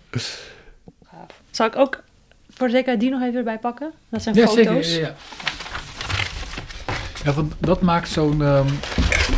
Zal 1.52 1.66
ik 1.68 1.76
ook 1.76 2.04
voor 2.50 2.70
zekerheid 2.70 3.00
die 3.00 3.10
nog 3.10 3.22
even 3.22 3.36
erbij 3.38 3.58
pakken? 3.60 3.92
Dat 4.10 4.22
zijn 4.22 4.36
Ja, 4.36 4.48
foto's. 4.48 4.66
zeker. 4.94 5.02
Ja, 5.02 5.08
ja. 5.08 5.16
Ja, 7.24 7.34
want 7.34 7.54
dat 7.60 7.82
maakt 7.82 8.10
zo'n... 8.10 8.42
ehm, 8.44 8.68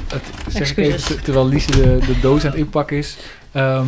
het, 0.08 0.24
zeg 0.48 0.72
ik 0.72 0.78
even, 0.78 1.24
terwijl 1.24 1.48
Lise 1.48 1.72
de, 1.72 1.98
de 2.06 2.20
doos 2.22 2.44
aan 2.46 2.50
het 2.52 2.60
inpakken 2.60 2.98
is. 2.98 3.17
Ehm, 3.52 3.88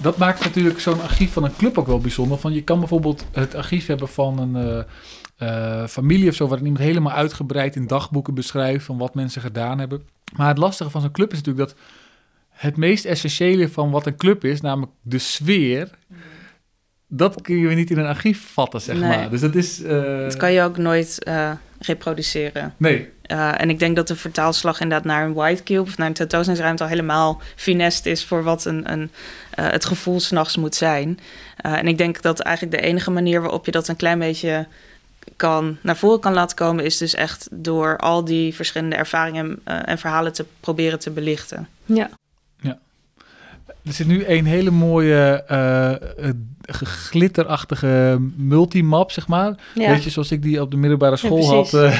dat 0.00 0.16
maakt 0.16 0.44
natuurlijk 0.44 0.80
zo'n 0.80 1.00
archief 1.02 1.32
van 1.32 1.44
een 1.44 1.56
club 1.56 1.78
ook 1.78 1.86
wel 1.86 1.98
bijzonder. 1.98 2.38
Van 2.38 2.52
je 2.52 2.62
kan 2.62 2.78
bijvoorbeeld 2.78 3.24
het 3.32 3.54
archief 3.54 3.86
hebben 3.86 4.08
van 4.08 4.38
een 4.38 4.84
eh, 5.36 5.80
eh, 5.82 5.88
familie 5.88 6.28
of 6.28 6.34
zo... 6.34 6.46
waarin 6.46 6.66
iemand 6.66 6.84
helemaal 6.84 7.12
uitgebreid 7.12 7.76
in 7.76 7.86
dagboeken 7.86 8.34
beschrijft... 8.34 8.84
van 8.84 8.98
wat 8.98 9.14
mensen 9.14 9.42
gedaan 9.42 9.78
hebben. 9.78 10.02
Maar 10.36 10.48
het 10.48 10.58
lastige 10.58 10.90
van 10.90 11.00
zo'n 11.00 11.10
club 11.10 11.32
is 11.32 11.38
natuurlijk 11.42 11.68
dat... 11.68 11.78
het 12.48 12.76
meest 12.76 13.04
essentiële 13.04 13.68
van 13.68 13.90
wat 13.90 14.06
een 14.06 14.16
club 14.16 14.44
is... 14.44 14.60
namelijk 14.60 14.92
de 15.02 15.18
sfeer... 15.18 15.90
dat 17.08 17.42
kun 17.42 17.56
je 17.58 17.68
niet 17.74 17.90
in 17.90 17.98
een 17.98 18.06
archief 18.06 18.52
vatten, 18.52 18.80
zeg 18.80 18.98
Nee. 18.98 19.08
maar. 19.08 19.30
Dus 19.30 19.40
dat 19.40 19.54
is... 19.54 19.82
eh, 19.82 20.18
Dat 20.22 20.36
kan 20.36 20.52
je 20.52 20.62
ook 20.62 20.76
nooit 20.76 21.24
reproduceren. 21.80 22.74
Nee, 22.76 23.08
Uh, 23.32 23.60
en 23.60 23.70
ik 23.70 23.78
denk 23.78 23.96
dat 23.96 24.08
de 24.08 24.16
vertaalslag 24.16 24.80
inderdaad 24.80 25.06
naar 25.06 25.24
een 25.24 25.32
white 25.32 25.62
cube 25.62 25.80
of 25.80 25.96
naar 25.96 26.06
een 26.06 26.12
tentoonstellingsruimte 26.12 26.82
al 26.82 26.88
helemaal 26.88 27.40
finest 27.56 28.06
is 28.06 28.24
voor 28.24 28.42
wat 28.42 28.64
een, 28.64 28.92
een, 28.92 29.00
uh, 29.00 29.70
het 29.70 29.84
gevoel 29.84 30.20
s'nachts 30.20 30.56
moet 30.56 30.74
zijn. 30.74 31.18
Uh, 31.66 31.72
en 31.72 31.86
ik 31.86 31.98
denk 31.98 32.22
dat 32.22 32.40
eigenlijk 32.40 32.76
de 32.76 32.88
enige 32.88 33.10
manier 33.10 33.40
waarop 33.40 33.66
je 33.66 33.70
dat 33.70 33.88
een 33.88 33.96
klein 33.96 34.18
beetje 34.18 34.66
kan, 35.36 35.76
naar 35.82 35.96
voren 35.96 36.20
kan 36.20 36.32
laten 36.32 36.56
komen, 36.56 36.84
is 36.84 36.98
dus 36.98 37.14
echt 37.14 37.48
door 37.50 37.96
al 37.96 38.24
die 38.24 38.54
verschillende 38.54 38.96
ervaringen 38.96 39.60
uh, 39.68 39.88
en 39.88 39.98
verhalen 39.98 40.32
te 40.32 40.44
proberen 40.60 40.98
te 40.98 41.10
belichten. 41.10 41.68
Ja. 41.84 41.94
ja. 41.94 42.10
Er 43.84 43.92
zit 43.92 44.06
nu 44.06 44.24
een 44.26 44.46
hele 44.46 44.70
mooie 44.70 45.44
uh, 45.50 46.30
glitterachtige 46.84 48.18
multimap, 48.36 49.10
zeg 49.10 49.28
maar. 49.28 49.54
Ja. 49.74 49.90
Weet 49.90 50.04
je, 50.04 50.10
zoals 50.10 50.30
ik 50.30 50.42
die 50.42 50.60
op 50.60 50.70
de 50.70 50.76
middelbare 50.76 51.16
school 51.16 51.38
ja, 51.38 51.46
had. 51.46 51.72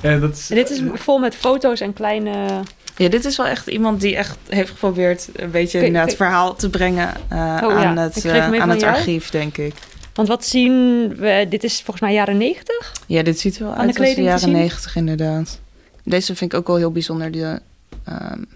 en, 0.00 0.20
dat 0.20 0.36
is, 0.36 0.50
en 0.50 0.56
dit 0.56 0.70
is 0.70 0.82
vol 0.94 1.18
met 1.18 1.34
foto's 1.34 1.80
en 1.80 1.92
kleine... 1.92 2.62
Ja, 2.96 3.08
dit 3.08 3.24
is 3.24 3.36
wel 3.36 3.46
echt 3.46 3.66
iemand 3.66 4.00
die 4.00 4.16
echt 4.16 4.38
heeft 4.48 4.70
geprobeerd 4.70 5.28
een 5.32 5.50
beetje 5.50 5.86
okay, 5.86 6.00
het 6.00 6.16
verhaal 6.16 6.54
te 6.54 6.70
brengen 6.70 7.08
uh, 7.32 7.38
oh, 7.38 7.76
aan 7.76 7.94
ja. 7.94 8.02
het, 8.02 8.24
uh, 8.24 8.60
aan 8.60 8.68
het 8.68 8.82
archief, 8.82 9.30
denk 9.30 9.56
ik. 9.56 9.74
Want 10.14 10.28
wat 10.28 10.44
zien 10.44 11.08
we? 11.16 11.46
Dit 11.48 11.64
is 11.64 11.74
volgens 11.74 12.00
mij 12.00 12.12
jaren 12.12 12.36
90? 12.36 12.92
Ja, 13.06 13.22
dit 13.22 13.40
ziet 13.40 13.56
er 13.56 13.64
wel 13.64 13.74
aan 13.74 13.86
uit 13.86 13.98
als 13.98 14.14
de 14.14 14.22
jaren 14.22 14.50
90 14.50 14.96
inderdaad. 14.96 15.60
Deze 16.02 16.34
vind 16.34 16.52
ik 16.52 16.58
ook 16.58 16.66
wel 16.66 16.76
heel 16.76 16.92
bijzonder. 16.92 17.30
De 17.30 17.60
um, 18.08 18.46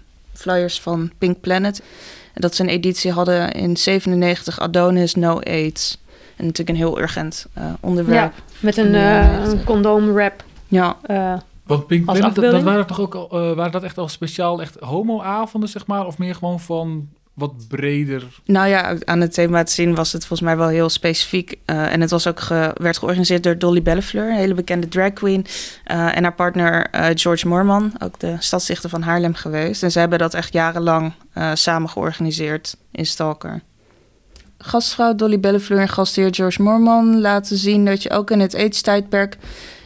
flyers 0.41 0.81
van 0.81 1.11
Pink 1.17 1.41
Planet. 1.41 1.81
Dat 2.33 2.55
ze 2.55 2.63
een 2.63 2.69
editie 2.69 3.11
hadden 3.11 3.51
in 3.51 3.77
97, 3.77 4.59
Adonis 4.59 5.15
No 5.15 5.39
AIDS. 5.39 5.97
En 6.35 6.45
natuurlijk 6.45 6.69
een 6.69 6.85
heel 6.85 6.99
urgent 6.99 7.47
uh, 7.57 7.63
onderwerp. 7.79 8.33
Ja, 8.35 8.43
met 8.59 8.77
een, 8.77 8.93
uh, 8.93 9.43
een 9.43 9.63
condoomwrap. 9.63 10.43
Ja. 10.67 10.97
Uh, 11.07 11.33
Want 11.63 11.87
Pink 11.87 12.05
Planet, 12.05 12.35
dat, 12.35 12.51
dat, 12.51 12.63
waren 12.63 12.87
toch 12.87 12.99
ook 12.99 13.15
al, 13.15 13.29
uh, 13.31 13.55
waren 13.55 13.71
dat 13.71 13.83
echt 13.83 13.97
al 13.97 14.07
speciaal 14.07 14.61
echt 14.61 14.79
homo-avonden, 14.79 15.69
zeg 15.69 15.87
maar? 15.87 16.05
Of 16.05 16.17
meer 16.17 16.35
gewoon 16.35 16.59
van 16.59 17.09
wat 17.33 17.67
breder? 17.67 18.23
Nou 18.45 18.67
ja, 18.67 18.97
aan 19.05 19.21
het 19.21 19.33
thema 19.33 19.63
te 19.63 19.71
zien 19.71 19.95
was 19.95 20.11
het 20.11 20.25
volgens 20.25 20.49
mij 20.49 20.57
wel 20.57 20.67
heel 20.67 20.89
specifiek. 20.89 21.55
Uh, 21.65 21.93
en 21.93 22.01
het 22.01 22.09
was 22.09 22.27
ook 22.27 22.47
werd 22.73 22.97
georganiseerd 22.97 23.43
door 23.43 23.57
Dolly 23.57 23.81
Bellefleur, 23.81 24.29
een 24.29 24.35
hele 24.35 24.53
bekende 24.53 24.87
drag 24.87 25.13
queen. 25.13 25.45
Uh, 25.91 26.17
en 26.17 26.23
haar 26.23 26.35
partner 26.35 26.87
uh, 26.95 27.05
George 27.13 27.47
Moorman, 27.47 27.93
ook 28.03 28.19
de 28.19 28.35
stadsdichter 28.39 28.89
van 28.89 29.01
Haarlem 29.01 29.33
geweest. 29.33 29.83
En 29.83 29.91
ze 29.91 29.99
hebben 29.99 30.19
dat 30.19 30.33
echt 30.33 30.53
jarenlang 30.53 31.13
samen 31.53 31.89
georganiseerd 31.89 32.77
in 32.91 33.05
Stalker. 33.05 33.61
gastvrouw 34.57 35.15
Dolly 35.15 35.39
Bellefleur 35.39 35.79
en 35.79 35.89
gastheer 35.89 36.35
George 36.35 36.61
Mormon 36.61 37.21
laten 37.21 37.57
zien 37.57 37.85
dat 37.85 38.03
je 38.03 38.09
ook 38.09 38.31
in 38.31 38.39
het 38.39 38.55
AIDS-tijdperk 38.55 39.37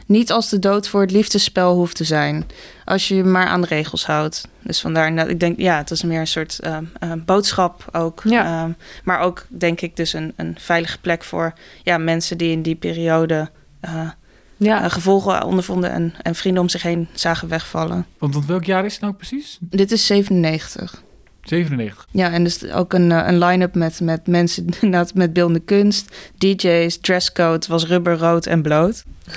niet 0.06 0.32
als 0.32 0.50
de 0.50 0.60
dood 0.60 0.88
voor 0.88 1.02
het 1.02 1.12
liefdesspel 1.12 1.76
hoeft 1.76 1.96
te 1.96 2.04
zijn. 2.04 2.46
Als 2.86 3.08
je 3.08 3.16
je 3.16 3.24
maar 3.24 3.48
aan 3.48 3.62
de 3.62 3.68
regels 3.68 4.06
houdt. 4.06 4.48
Dus 4.62 4.82
vandaar 4.82 5.16
dat 5.16 5.28
ik 5.28 5.40
denk, 5.40 5.60
ja, 5.60 5.78
het 5.78 5.92
is 5.92 6.04
meer 6.04 6.20
een 6.20 6.28
soort 6.28 6.60
uh, 6.64 6.78
uh, 7.04 7.12
boodschap 7.26 7.86
ook. 7.92 8.22
Ja. 8.24 8.64
Um, 8.64 8.76
maar 9.04 9.20
ook 9.20 9.46
denk 9.48 9.82
ik 9.82 9.96
dus 9.96 10.14
een, 10.14 10.34
een 10.36 10.56
veilige 10.60 11.00
plek 11.00 11.24
voor 11.24 11.54
ja, 11.84 11.98
mensen 11.98 12.38
die 12.38 12.52
in 12.52 12.62
die 12.62 12.76
periode 12.76 13.50
uh, 13.86 14.10
Ja. 14.58 14.90
gevolgen 14.90 15.44
ondervonden 15.44 15.92
en, 15.92 16.14
en 16.22 16.36
vrienden 16.36 16.62
om 16.62 16.70
zich 16.70 16.82
heen 16.82 17.08
zagen 17.14 17.48
wegvallen. 17.48 18.06
Want, 18.18 18.34
want 18.34 18.46
welk 18.46 18.64
jaar 18.66 18.86
is 18.86 18.94
het 18.94 19.02
nou 19.02 19.14
precies? 19.14 19.58
Dit 19.62 19.92
is 19.92 20.06
97. 20.06 21.04
97. 21.46 22.08
Ja, 22.12 22.32
en 22.32 22.44
dus 22.44 22.72
ook 22.72 22.94
een, 22.94 23.12
eh, 23.12 23.28
een 23.28 23.38
line-up 23.38 23.76
met, 23.76 24.00
met 24.00 24.28
mensen 24.28 24.66
inderdaad 24.82 25.14
met 25.14 25.34
beeldende 25.34 25.60
kunst, 25.60 26.16
DJ's, 26.38 26.98
dresscode 26.98 27.68
was 27.68 27.86
rubber, 27.86 28.18
rood 28.18 28.46
en 28.46 28.62
bloot. 28.62 29.04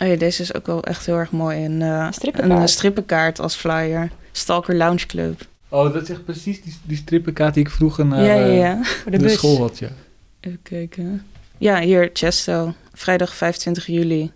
oh 0.00 0.08
ja, 0.08 0.16
deze 0.16 0.42
is 0.42 0.54
ook 0.54 0.66
wel 0.66 0.84
echt 0.84 1.06
heel 1.06 1.16
erg 1.16 1.30
mooi. 1.30 1.64
Een, 1.64 1.80
uh, 1.80 2.10
Strippenkaart. 2.10 2.60
een 2.60 2.68
strippenkaart 2.68 3.40
als 3.40 3.54
flyer. 3.54 4.10
Stalker 4.32 4.76
Lounge 4.76 5.06
Club. 5.06 5.48
Oh, 5.68 5.92
dat 5.92 6.02
is 6.02 6.10
echt 6.10 6.24
precies 6.24 6.62
die, 6.62 6.76
die 6.82 6.96
strippenkaart 6.96 7.54
die 7.54 7.64
ik 7.64 7.70
vroeger 7.70 8.06
naar 8.06 8.24
ja, 8.24 8.34
ja, 8.34 8.80
eh, 9.10 9.20
de, 9.20 9.28
school 9.28 9.58
had. 9.58 9.78
Ja. 9.78 9.88
Even 10.40 10.62
kijken. 10.62 11.26
Ja, 11.58 11.80
hier, 11.80 12.10
Chesto. 12.12 12.74
Vrijdag 12.92 13.34
25 13.34 13.86
juli. 13.86 14.32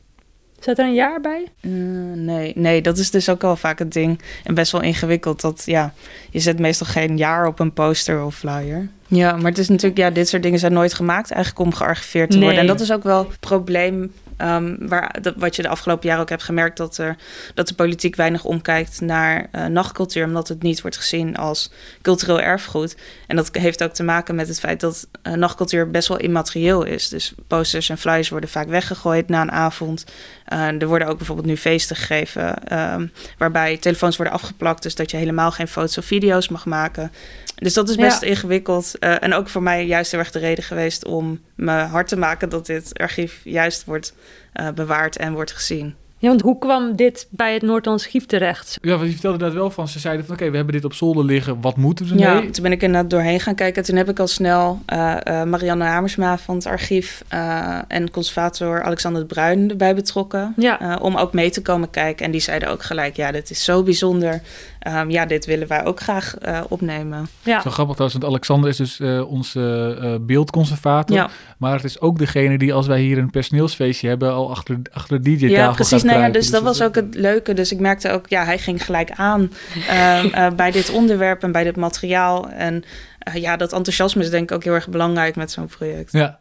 Zat 0.64 0.78
er 0.78 0.84
een 0.84 0.94
jaar 0.94 1.20
bij? 1.20 1.44
Eh, 1.60 1.70
nee, 2.14 2.52
nee, 2.56 2.82
dat 2.82 2.98
is 2.98 3.10
dus 3.10 3.28
ook 3.28 3.42
wel 3.42 3.56
vaak 3.56 3.78
het 3.78 3.92
ding. 3.92 4.20
En 4.44 4.54
best 4.54 4.72
wel 4.72 4.80
ingewikkeld. 4.82 5.40
Dat 5.40 5.62
ja, 5.64 5.92
je 6.30 6.40
zet 6.40 6.58
meestal 6.58 6.86
geen 6.86 7.16
jaar 7.16 7.46
op 7.46 7.58
een 7.60 7.72
poster 7.72 8.24
of 8.24 8.34
flyer. 8.36 8.88
Ja, 9.06 9.36
maar 9.36 9.50
het 9.50 9.58
is 9.58 9.68
natuurlijk, 9.68 9.96
ja, 9.98 10.10
dit 10.10 10.28
soort 10.28 10.42
dingen 10.42 10.58
zijn 10.58 10.72
nooit 10.72 10.94
gemaakt 10.94 11.30
eigenlijk 11.30 11.66
om 11.66 11.74
gearchiveerd 11.74 12.30
te 12.30 12.36
Nee. 12.36 12.44
worden. 12.44 12.62
En 12.62 12.68
dat 12.68 12.80
is 12.80 12.92
ook 12.92 13.02
wel 13.02 13.18
het 13.28 13.40
probleem. 13.40 14.12
Ehm, 14.36 14.76
waar, 14.78 15.16
dat, 15.22 15.34
wat 15.36 15.56
je 15.56 15.62
de 15.62 15.68
afgelopen 15.68 16.06
jaren 16.06 16.22
ook 16.22 16.28
hebt 16.28 16.42
gemerkt, 16.42 16.76
dat, 16.76 16.98
er, 16.98 17.16
dat 17.54 17.68
de 17.68 17.74
politiek 17.74 18.16
weinig 18.16 18.44
omkijkt 18.44 19.00
naar 19.00 19.48
eh, 19.50 19.66
nachtcultuur, 19.66 20.24
omdat 20.26 20.48
het 20.48 20.62
niet 20.62 20.80
wordt 20.80 20.96
gezien 20.96 21.36
als 21.36 21.70
cultureel 22.02 22.40
erfgoed. 22.40 22.96
En 23.26 23.36
dat 23.36 23.48
heeft 23.52 23.82
ook 23.82 23.92
te 23.92 24.02
maken 24.02 24.34
met 24.34 24.48
het 24.48 24.60
feit 24.60 24.80
dat 24.80 25.06
eh, 25.22 25.32
nachtcultuur 25.32 25.90
best 25.90 26.08
wel 26.08 26.18
immaterieel 26.18 26.84
is. 26.84 27.08
Dus 27.08 27.34
posters 27.46 27.88
en 27.88 27.98
flyers 27.98 28.28
worden 28.28 28.50
vaak 28.50 28.68
weggegooid 28.68 29.28
na 29.28 29.40
een 29.42 29.52
avond. 29.52 30.04
Uh, 30.52 30.82
er 30.82 30.86
worden 30.86 31.08
ook 31.08 31.16
bijvoorbeeld 31.16 31.46
nu 31.46 31.56
feesten 31.56 31.96
gegeven 31.96 32.78
um, 32.94 33.12
waarbij 33.38 33.76
telefoons 33.76 34.16
worden 34.16 34.34
afgeplakt, 34.34 34.82
dus 34.82 34.94
dat 34.94 35.10
je 35.10 35.16
helemaal 35.16 35.50
geen 35.50 35.68
foto's 35.68 35.98
of 35.98 36.04
video's 36.04 36.48
mag 36.48 36.66
maken. 36.66 37.12
Dus 37.54 37.74
dat 37.74 37.88
is 37.88 37.96
best 37.96 38.20
Ja. 38.20 38.26
ingewikkeld. 38.26 38.92
Uh, 39.00 39.22
en 39.22 39.34
ook 39.34 39.48
voor 39.48 39.62
mij 39.62 39.86
juist 39.86 40.10
heel 40.10 40.20
erg 40.20 40.30
de 40.30 40.38
reden 40.38 40.64
geweest 40.64 41.04
om 41.04 41.40
me 41.54 41.72
hard 41.72 42.08
te 42.08 42.16
maken 42.16 42.48
dat 42.48 42.66
dit 42.66 42.98
archief 42.98 43.40
juist 43.44 43.84
wordt 43.84 44.14
uh, 44.60 44.68
bewaard 44.74 45.16
en 45.16 45.32
wordt 45.32 45.52
gezien. 45.52 45.94
Ja, 46.18 46.30
want 46.30 46.42
hoe 46.42 46.58
kwam 46.58 46.96
dit 46.96 47.26
bij 47.30 47.52
het 47.52 47.62
Noord-Hollands 47.62 48.04
archief 48.04 48.26
terecht? 48.26 48.78
Ja, 48.80 48.90
want 48.90 49.04
je 49.04 49.10
vertelde 49.10 49.38
dat 49.38 49.52
wel 49.52 49.70
van. 49.70 49.88
Ze 49.88 49.98
zeiden 49.98 50.26
van 50.26 50.34
oké, 50.34 50.50
we 50.50 50.56
hebben 50.56 50.74
dit 50.74 50.84
op 50.84 50.94
zolder 50.94 51.24
liggen. 51.24 51.60
Wat 51.60 51.76
moeten 51.76 52.06
we 52.06 52.18
Ja, 52.18 52.34
ermee? 52.34 52.50
toen 52.50 52.62
ben 52.62 52.72
ik 52.72 52.82
inderdaad 52.82 53.10
doorheen 53.10 53.40
gaan 53.40 53.54
kijken. 53.54 53.82
Toen 53.82 53.96
heb 53.96 54.08
ik 54.08 54.18
al 54.18 54.26
snel 54.26 54.80
uh, 54.92 55.16
uh, 55.28 55.42
Marianne 55.42 55.84
Hamersma 55.84 56.38
van 56.38 56.54
het 56.54 56.66
archief 56.66 57.24
uh, 57.34 57.78
en 57.88 58.10
conservator 58.10 58.82
Alexander 58.82 59.20
de 59.20 59.26
Bruin 59.34 59.70
erbij 59.70 59.94
betrokken. 59.94 60.54
Ja. 60.56 60.82
Uh, 60.82 60.96
om 61.00 61.16
ook 61.16 61.32
mee 61.32 61.50
te 61.50 61.62
komen 61.62 61.90
kijken. 61.90 62.24
En 62.26 62.30
die 62.30 62.40
zeiden 62.40 62.68
ook 62.68 62.82
gelijk, 62.82 63.16
ja, 63.16 63.32
dit 63.32 63.50
is 63.50 63.64
zo 63.64 63.82
bijzonder. 63.82 64.40
Um, 64.86 65.10
ja, 65.10 65.26
dit 65.26 65.46
willen 65.46 65.68
wij 65.68 65.84
ook 65.84 66.00
graag 66.00 66.34
uh, 66.46 66.60
opnemen. 66.68 67.28
Ja. 67.42 67.60
Zo 67.60 67.70
grappig 67.70 67.94
trouwens, 67.94 68.20
want 68.20 68.32
Alexander 68.32 68.70
is 68.70 68.76
dus 68.76 69.00
uh, 69.00 69.30
onze 69.30 69.98
uh, 70.02 70.14
beeldconservator. 70.20 71.16
Ja. 71.16 71.30
Maar 71.58 71.74
het 71.74 71.84
is 71.84 72.00
ook 72.00 72.18
degene 72.18 72.58
die 72.58 72.74
als 72.74 72.86
wij 72.86 73.00
hier 73.00 73.18
een 73.18 73.30
personeelsfeestje 73.30 74.08
hebben... 74.08 74.32
al 74.32 74.50
achter, 74.50 74.78
achter 74.92 75.22
de 75.22 75.30
DJ-tafel 75.30 75.56
Ja, 75.56 75.72
precies. 75.72 75.90
gaat 75.90 76.02
Nou 76.02 76.12
ja, 76.12 76.18
kruipen. 76.18 76.40
dus 76.40 76.50
dat 76.50 76.62
was 76.62 76.82
ook 76.82 76.94
het 76.94 77.14
leuke. 77.14 77.54
Dus 77.54 77.72
ik 77.72 77.78
merkte 77.78 78.10
ook, 78.10 78.28
ja, 78.28 78.44
hij 78.44 78.58
ging 78.58 78.84
gelijk 78.84 79.10
aan 79.10 79.52
uh, 79.76 80.50
bij 80.56 80.70
dit 80.70 80.90
onderwerp 80.90 81.42
en 81.42 81.52
bij 81.52 81.64
dit 81.64 81.76
materiaal. 81.76 82.48
En 82.48 82.84
uh, 83.28 83.34
ja, 83.34 83.56
dat 83.56 83.72
enthousiasme 83.72 84.22
is 84.22 84.30
denk 84.30 84.50
ik 84.50 84.56
ook 84.56 84.64
heel 84.64 84.74
erg 84.74 84.88
belangrijk 84.88 85.36
met 85.36 85.50
zo'n 85.50 85.66
project. 85.66 86.12
Ja. 86.12 86.38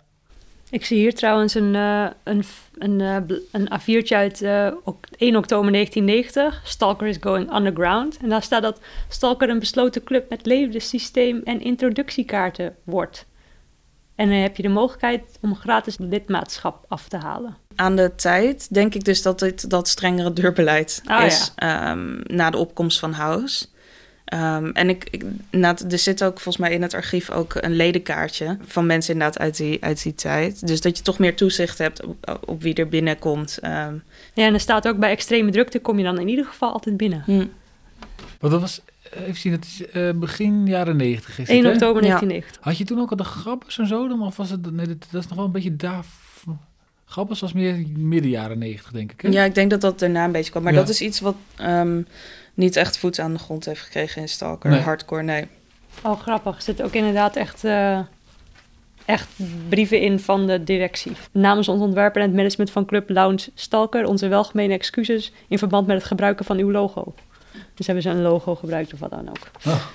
Ik 0.73 0.85
zie 0.85 0.97
hier 0.97 1.13
trouwens 1.13 1.53
een, 1.53 1.73
uh, 1.73 2.07
een, 2.23 2.43
een, 2.77 2.99
een 3.51 3.67
A4'tje 3.79 4.15
uit 4.15 4.41
1 4.41 5.35
oktober 5.35 5.71
1990. 5.71 6.61
Stalker 6.63 7.07
is 7.07 7.17
going 7.19 7.55
underground. 7.55 8.17
En 8.17 8.29
daar 8.29 8.41
staat 8.43 8.61
dat 8.61 8.79
Stalker 9.09 9.49
een 9.49 9.59
besloten 9.59 10.03
club 10.03 10.29
met 10.29 10.45
levenssysteem 10.45 11.41
en 11.43 11.61
introductiekaarten 11.61 12.75
wordt. 12.83 13.25
En 14.15 14.29
dan 14.29 14.37
heb 14.37 14.55
je 14.55 14.63
de 14.63 14.69
mogelijkheid 14.69 15.23
om 15.41 15.55
gratis 15.55 15.97
lidmaatschap 15.97 16.85
af 16.87 17.07
te 17.07 17.17
halen. 17.17 17.57
Aan 17.75 17.95
de 17.95 18.15
tijd 18.15 18.73
denk 18.73 18.95
ik 18.95 19.03
dus 19.03 19.21
dat 19.21 19.39
dit 19.39 19.69
dat 19.69 19.87
strengere 19.87 20.33
deurbeleid 20.33 21.01
Ah, 21.05 21.25
is 21.25 21.51
ja. 21.55 21.91
um, 21.91 22.21
na 22.23 22.49
de 22.49 22.57
opkomst 22.57 22.99
van 22.99 23.11
House. 23.11 23.65
Um, 24.33 24.71
en 24.71 24.89
ik, 24.89 25.23
er 25.51 25.99
zit 25.99 26.23
ook 26.23 26.33
volgens 26.39 26.57
mij 26.57 26.73
in 26.73 26.81
het 26.81 26.93
archief 26.93 27.29
ook 27.29 27.55
een 27.55 27.75
ledenkaartje 27.75 28.57
van 28.65 28.85
mensen 28.85 29.13
inderdaad 29.13 29.39
uit 29.39 29.57
die, 29.57 29.83
uit 29.83 30.03
die 30.03 30.15
tijd. 30.15 30.67
Dus 30.67 30.81
dat 30.81 30.97
je 30.97 31.03
toch 31.03 31.19
meer 31.19 31.35
toezicht 31.35 31.77
hebt 31.77 32.05
op, 32.05 32.39
op 32.45 32.61
wie 32.61 32.73
er 32.73 32.87
binnenkomt. 32.87 33.59
Um. 33.63 34.03
Ja, 34.33 34.45
en 34.45 34.53
er 34.53 34.59
staat 34.59 34.87
ook 34.87 34.97
bij 34.97 35.09
extreme 35.09 35.51
drukte 35.51 35.79
kom 35.79 35.97
je 35.97 36.03
dan 36.03 36.19
in 36.19 36.27
ieder 36.27 36.45
geval 36.45 36.71
altijd 36.73 36.97
binnen. 36.97 37.23
Hm. 37.25 37.45
Want 38.39 38.53
dat 38.53 38.61
was, 38.61 38.81
even 39.11 39.35
zien, 39.35 39.51
het 39.51 39.65
is 39.65 39.83
uh, 39.93 40.09
begin 40.11 40.67
jaren 40.67 40.95
90 40.95 41.39
is 41.39 41.49
1 41.49 41.63
het, 41.63 41.73
oktober 41.73 42.03
Ja. 42.03 42.07
1990. 42.07 42.63
Had 42.63 42.77
je 42.77 42.83
toen 42.83 42.99
ook 42.99 43.09
al 43.09 43.17
de 43.17 43.23
grappers 43.23 43.77
en 43.79 43.87
zo 43.87 44.07
dan? 44.07 44.21
Of 44.21 44.37
was 44.37 44.49
het, 44.49 44.71
nee, 44.71 44.87
dat, 44.87 45.07
dat 45.11 45.21
is 45.21 45.27
nog 45.27 45.37
wel 45.37 45.45
een 45.45 45.51
beetje 45.51 45.75
daar... 45.75 46.05
Grappers 47.13 47.39
was 47.39 47.53
meer 47.53 47.83
midden 47.97 48.29
jaren 48.31 48.57
90 48.57 48.91
denk 48.91 49.11
ik, 49.11 49.21
hè? 49.21 49.29
Ja, 49.29 49.43
ik 49.43 49.55
denk 49.55 49.69
dat 49.69 49.81
dat 49.81 49.99
daarna 49.99 50.25
een 50.25 50.31
beetje 50.31 50.51
kwam. 50.51 50.63
Maar 50.63 50.73
Ja. 50.73 50.79
dat 50.79 50.89
is 50.89 51.01
iets 51.01 51.19
wat 51.19 51.35
um, 51.61 52.07
niet 52.53 52.75
echt 52.75 52.97
voet 52.97 53.19
aan 53.19 53.33
de 53.33 53.39
grond 53.39 53.65
heeft 53.65 53.81
gekregen 53.81 54.21
in 54.21 54.29
Stalker. 54.29 54.69
Nee. 54.69 54.79
Hardcore, 54.79 55.23
nee. 55.23 55.47
Oh, 56.03 56.19
grappig. 56.21 56.55
Er 56.55 56.61
zitten 56.61 56.85
ook 56.85 56.93
inderdaad 56.93 57.35
echt, 57.35 57.63
uh, 57.63 57.99
echt 59.05 59.27
brieven 59.69 59.99
in 60.01 60.19
van 60.19 60.47
de 60.47 60.63
directie. 60.63 61.11
Namens 61.31 61.67
ons 61.67 61.81
ontwerper 61.81 62.21
en 62.21 62.27
het 62.27 62.35
management 62.35 62.71
van 62.71 62.85
Club 62.85 63.09
Lounge 63.09 63.49
Stalker... 63.53 64.07
onze 64.07 64.27
welgemene 64.27 64.73
excuses 64.73 65.31
in 65.47 65.57
verband 65.57 65.87
met 65.87 65.97
het 65.97 66.05
gebruiken 66.05 66.45
van 66.45 66.57
uw 66.57 66.71
logo. 66.71 67.13
Dus 67.75 67.85
hebben 67.85 68.03
ze 68.03 68.09
een 68.09 68.21
logo 68.21 68.55
gebruikt 68.55 68.93
of 68.93 68.99
wat 68.99 69.09
dan 69.09 69.29
ook. 69.29 69.51
Oh. 69.65 69.85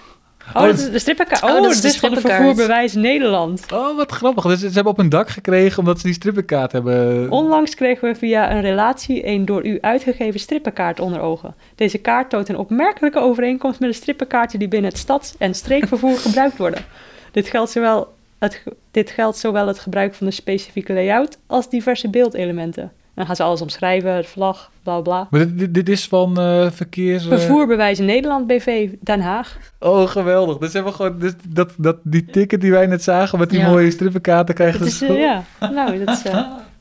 Oh, 0.55 0.63
dat 0.63 0.79
is 0.79 0.91
de 0.91 0.99
strippenkaart. 0.99 1.43
Oh, 1.43 1.49
Oh, 1.51 1.63
dat 1.63 1.71
is 1.71 1.77
de 1.77 1.83
dus 1.83 1.97
strippenkaart. 1.97 2.35
vervoerbewijs 2.35 2.95
Nederland. 2.95 3.63
Oh, 3.73 3.97
wat 3.97 4.13
grappig. 4.13 4.45
Dus 4.45 4.61
ze 4.61 4.67
hebben 4.67 4.93
op 4.93 4.97
hun 4.99 5.09
dak 5.09 5.29
gekregen 5.29 5.79
omdat 5.79 5.99
ze 6.01 6.05
die 6.07 6.15
strippenkaart 6.15 6.73
hebben. 6.73 7.31
Onlangs 7.31 7.75
kregen 7.75 8.09
we 8.09 8.15
via 8.19 8.51
een 8.53 8.61
relatie 8.61 9.27
een 9.27 9.45
door 9.45 9.67
u 9.67 9.79
uitgegeven 9.81 10.41
strippenkaart 10.41 11.01
onder 11.01 11.21
ogen. 11.21 11.55
Deze 11.75 11.99
kaart 11.99 12.31
toont 12.31 12.49
een 12.49 12.57
opmerkelijke 12.59 13.19
overeenkomst 13.21 13.81
met 13.81 13.91
de 13.91 13.97
strippenkaartjes 13.97 14.59
die 14.61 14.69
binnen 14.69 14.91
het 14.91 14.99
stads- 14.99 15.35
en 15.39 15.55
streekvervoer 15.55 16.19
gebruikt 16.27 16.57
worden. 16.57 16.85
Dit 17.33 17.49
geldt, 17.49 17.71
zowel 17.71 18.09
het, 18.39 18.63
dit 18.91 19.11
geldt 19.11 19.37
zowel 19.39 19.67
het 19.67 19.79
gebruik 19.79 20.15
van 20.15 20.27
de 20.27 20.33
specifieke 20.33 20.93
layout 20.93 21.39
als 21.47 21.69
diverse 21.71 22.09
beeldelementen. 22.11 22.93
Dan 23.19 23.27
gaan 23.27 23.37
ze 23.37 23.43
alles 23.43 23.61
omschrijven, 23.61 24.15
het 24.15 24.27
vlag, 24.27 24.71
bla 24.83 25.01
bla. 25.01 25.27
Maar 25.31 25.41
dit, 25.41 25.59
dit, 25.59 25.75
dit 25.75 25.89
is 25.89 26.09
van 26.09 26.41
uh, 26.41 26.71
verkeers... 26.71 27.25
uh... 27.25 27.29
Vervoerbewijs 27.31 27.99
in 27.99 28.05
Nederland, 28.05 28.47
BV 28.47 28.89
Den 29.01 29.21
Haag. 29.21 29.59
Oh, 29.81 30.09
geweldig. 30.09 30.59
Dus 30.59 30.73
hebben 30.73 30.91
we 30.93 30.97
gewoon 30.97 31.19
dus 31.19 31.33
dat, 31.49 31.73
dat, 31.77 31.97
die 32.03 32.25
ticket 32.25 32.61
die 32.61 32.71
wij 32.71 32.87
net 32.87 33.03
zagen 33.03 33.39
met 33.39 33.51
die 33.51 33.59
Ja. 33.59 33.69
mooie 33.71 33.91
strippenkaarten 33.91 34.55
krijgen. 34.55 34.87
Is, 34.87 35.03
uh, 35.03 35.19
ja, 35.19 35.45
nou, 35.61 36.05
dat 36.05 36.17
is... 36.25 36.33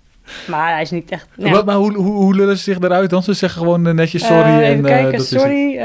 maar 0.51 0.71
hij 0.71 0.81
is 0.81 0.91
niet 0.91 1.11
echt... 1.11 1.27
Ja. 1.35 1.49
Maar, 1.49 1.65
maar 1.65 1.75
hoe, 1.75 1.93
hoe, 1.93 2.15
hoe 2.15 2.35
lullen 2.35 2.57
ze 2.57 2.63
zich 2.63 2.79
eruit 2.79 3.09
dan? 3.09 3.23
Ze 3.23 3.33
zeggen 3.33 3.61
gewoon 3.61 3.95
netjes 3.95 4.25
sorry 4.25 4.63
en 4.63 4.81
kijken, 4.81 5.17
dat 5.17 5.27
sorry, 5.27 5.79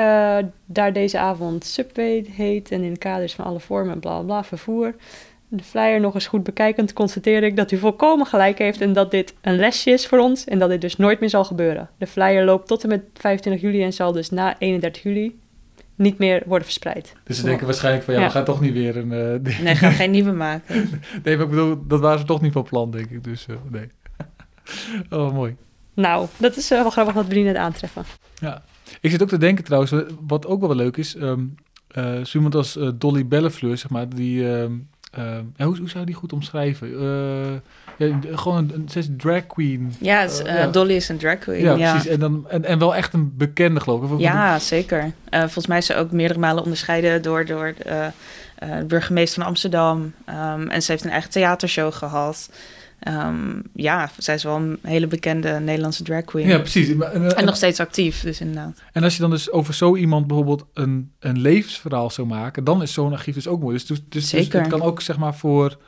daar 0.66 0.92
deze 0.92 1.18
avond 1.18 1.64
Subway 1.64 2.24
heet 2.30 2.70
en 2.70 2.82
in 2.82 2.98
kaders 2.98 3.34
van 3.34 3.44
alle 3.44 3.60
vormen 3.60 4.00
bla 4.00 4.20
bla 4.20 4.44
vervoer. 4.44 4.94
De 5.54 5.62
flyer 5.62 6.00
nog 6.00 6.14
eens 6.14 6.26
goed 6.26 6.42
bekijkend 6.42 6.92
constateer 6.92 7.42
ik 7.42 7.56
dat 7.56 7.70
u 7.70 7.76
volkomen 7.76 8.26
gelijk 8.26 8.58
heeft 8.58 8.80
en 8.80 8.92
dat 8.92 9.10
dit 9.10 9.34
een 9.40 9.56
lesje 9.56 9.90
is 9.90 10.06
voor 10.06 10.18
ons 10.18 10.44
en 10.44 10.58
dat 10.58 10.68
dit 10.68 10.80
dus 10.80 10.96
nooit 10.96 11.20
meer 11.20 11.28
zal 11.30 11.44
gebeuren. 11.44 11.90
De 11.98 12.06
flyer 12.06 12.44
loopt 12.44 12.68
tot 12.68 12.82
en 12.82 12.88
met 12.88 13.02
25 13.14 13.62
juli 13.62 13.82
en 13.82 13.92
zal 13.92 14.12
dus 14.12 14.30
na 14.30 14.58
31 14.58 15.02
juli 15.02 15.38
niet 15.94 16.18
meer 16.18 16.42
worden 16.46 16.64
verspreid. 16.64 17.12
Dus 17.24 17.38
ze 17.38 17.44
denken 17.44 17.66
waarschijnlijk 17.66 18.04
van 18.04 18.14
ja, 18.14 18.20
Ja. 18.20 18.26
we 18.26 18.32
gaan 18.32 18.44
toch 18.44 18.60
niet 18.60 18.72
weer 18.72 18.96
een... 18.96 19.10
Uh, 19.46 19.60
Nee, 19.62 19.74
ga 19.74 19.90
geen 19.90 20.10
nieuwe 20.10 20.32
maken. 20.32 20.74
nee, 21.24 21.36
maar 21.36 21.44
ik 21.44 21.50
bedoel, 21.50 21.86
dat 21.86 22.00
waren 22.00 22.18
ze 22.18 22.24
toch 22.24 22.40
niet 22.40 22.52
van 22.52 22.62
plan, 22.62 22.90
denk 22.90 23.10
ik. 23.10 23.24
Dus 23.24 23.46
uh, 23.50 23.56
nee. 23.70 23.88
oh, 25.20 25.34
mooi. 25.34 25.56
Nou, 25.94 26.26
dat 26.36 26.56
is 26.56 26.72
uh, 26.72 26.80
wel 26.80 26.90
grappig 26.90 27.14
dat 27.14 27.26
we 27.26 27.34
die 27.34 27.44
net 27.44 27.56
aantreffen. 27.56 28.04
Ja. 28.34 28.62
Ik 29.00 29.10
zit 29.10 29.22
ook 29.22 29.28
te 29.28 29.38
denken 29.38 29.64
trouwens, 29.64 29.92
wat 30.26 30.46
ook 30.46 30.60
wel 30.60 30.74
leuk 30.74 30.96
is... 30.96 31.14
Um, 31.14 31.54
zo 32.24 32.36
iemand 32.36 32.54
als 32.54 32.78
Dolly 32.94 33.26
Bellefleur, 33.26 33.76
zeg 33.76 33.90
maar, 33.90 34.08
die... 34.08 34.44
Um, 34.44 34.90
ja, 35.56 35.64
hoe, 35.64 35.78
hoe 35.78 35.88
zou 35.88 35.98
je 35.98 36.06
die 36.06 36.14
goed 36.14 36.32
omschrijven? 36.32 36.88
Eh, 36.88 38.08
ja, 38.08 38.18
gewoon 38.32 38.56
een, 38.56 38.70
een, 38.74 38.88
ze 38.88 38.98
is 38.98 39.08
drag 39.16 39.46
queen. 39.46 39.94
Ja, 40.00 40.26
ja. 40.44 40.66
Dolly 40.66 40.94
is 40.94 41.08
een 41.08 41.18
drag 41.18 41.38
queen. 41.38 41.62
Ja, 41.62 41.74
precies. 41.74 42.06
En, 42.06 42.20
dan, 42.20 42.44
en, 42.48 42.64
en 42.64 42.78
wel 42.78 42.94
echt 42.94 43.12
een 43.12 43.36
bekende, 43.36 43.80
geloof 43.80 44.12
ik. 44.12 44.18
Ja, 44.18 44.58
zeker. 44.58 45.12
Volgens 45.30 45.66
mij 45.66 45.78
is 45.78 45.86
ze 45.86 45.96
ook 45.96 46.10
meerdere 46.10 46.40
malen 46.40 46.62
onderscheiden 46.62 47.22
door, 47.22 47.44
door 47.44 47.74
de 47.76 48.10
burgemeester 48.86 49.40
van 49.40 49.48
Amsterdam. 49.48 50.12
Ehm, 50.24 50.68
en 50.68 50.82
ze 50.82 50.90
heeft 50.90 51.04
een 51.04 51.10
eigen 51.10 51.30
theatershow 51.30 51.92
gehad. 51.92 52.50
Ehm, 53.02 53.60
ja, 53.74 54.10
zij 54.18 54.34
is 54.34 54.42
wel 54.42 54.56
een 54.56 54.78
hele 54.82 55.06
bekende 55.06 55.48
Nederlandse 55.60 56.02
drag 56.02 56.24
queen. 56.24 56.46
Ja, 56.46 56.58
precies. 56.58 56.94
Maar- 56.94 57.12
En, 57.12 57.36
En 57.36 57.44
nog 57.44 57.56
steeds 57.56 57.80
actief, 57.80 58.20
dus 58.22 58.40
inderdaad. 58.40 58.82
En 58.92 59.02
als 59.02 59.14
je 59.14 59.20
dan 59.20 59.30
dus 59.30 59.50
over 59.50 59.74
zo 59.74 59.96
iemand 59.96 60.26
bijvoorbeeld 60.26 60.64
een, 60.74 61.12
een 61.18 61.38
levensverhaal 61.40 62.10
zou 62.10 62.26
maken, 62.26 62.64
dan 62.64 62.82
is 62.82 62.92
zo'n 62.92 63.12
archief 63.12 63.34
dus 63.34 63.48
ook 63.48 63.60
mooi. 63.60 63.72
Dus, 63.74 63.86
dus, 63.86 63.98
dus, 63.98 64.08
dus 64.08 64.28
Zeker. 64.28 64.60
het 64.60 64.68
kan 64.70 64.82
ook 64.82 65.00
zeg 65.00 65.18
maar 65.18 65.34
voor 65.34 65.78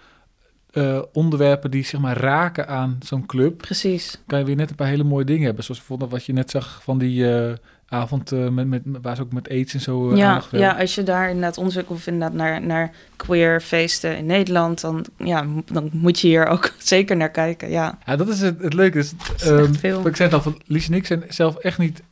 eh, 0.75 1.03
onderwerpen 1.13 1.71
die 1.71 1.85
zeg 1.85 2.01
maar 2.01 2.17
raken 2.17 2.69
aan 2.69 2.99
zo'n 3.03 3.27
club, 3.27 3.57
Precies. 3.57 4.21
kan 4.27 4.39
je 4.39 4.45
weer 4.45 4.57
net 4.57 4.71
een 4.71 4.77
paar 4.77 4.87
hele 4.87 5.05
mooie 5.05 5.25
dingen 5.25 5.45
hebben. 5.45 5.65
Zoals 5.65 5.81
bijvoorbeeld 5.81 6.11
wat 6.11 6.25
je 6.25 6.33
net 6.33 6.51
zag 6.51 6.81
van 6.83 6.99
die 6.99 7.35
eh, 7.35 7.53
avond 7.89 8.33
eh, 8.33 8.49
met, 8.49 8.67
met, 8.67 8.83
waar 9.03 9.17
ze 9.17 9.23
ook 9.23 9.33
met 9.33 9.49
aids 9.49 9.75
en 9.75 9.81
zo 9.81 10.17
ja, 10.17 10.43
ja, 10.51 10.79
als 10.79 10.95
je 10.95 11.03
daar 11.03 11.29
inderdaad 11.29 11.59
onderzoek 11.59 11.91
of 11.91 12.07
inderdaad 12.07 12.33
naar, 12.33 12.63
naar 12.63 12.91
queer 13.17 13.61
feesten 13.61 14.17
in 14.17 14.27
Nederland, 14.27 14.81
dan, 14.81 15.05
ja, 15.19 15.47
dan 15.73 15.91
moet 15.93 16.21
je 16.21 16.29
hier 16.29 16.47
ook 16.47 16.73
zeker 16.95 17.17
naar 17.17 17.31
kijken. 17.31 17.71
Ja, 17.71 17.99
Ja, 18.07 18.17
dat 18.17 18.29
is 18.29 18.41
het, 18.41 18.63
het 18.63 18.75
leuke. 18.75 18.97
Dus, 18.97 19.13
is 19.37 19.43
ehm, 19.43 19.73
veel. 19.73 20.07
Ik 20.07 20.17
zei 20.17 20.29
het 20.29 20.39
al, 20.39 20.43
van 20.43 20.61
Lies 20.67 20.89
en 20.89 20.95
ik 20.95 21.07
zijn 21.07 21.25
zelf 21.29 21.57
echt 21.57 21.79
niet 21.79 22.03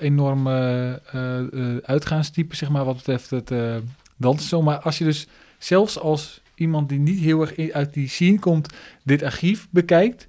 enorm 0.00 0.48
uitgaanstypen, 1.82 2.56
zeg 2.56 2.68
maar, 2.68 2.84
wat 2.84 2.96
betreft 2.96 3.30
het 3.30 3.50
dansen. 4.16 4.64
Maar 4.64 4.78
als 4.78 4.98
je 4.98 5.04
dus 5.04 5.26
zelfs 5.58 5.98
als 5.98 6.42
iemand 6.54 6.88
die 6.88 6.98
niet 6.98 7.18
heel 7.20 7.40
erg 7.40 7.70
uit 7.72 7.94
die 7.94 8.08
scene 8.08 8.38
komt, 8.38 8.68
dit 9.02 9.22
archief 9.22 9.66
bekijkt, 9.70 10.26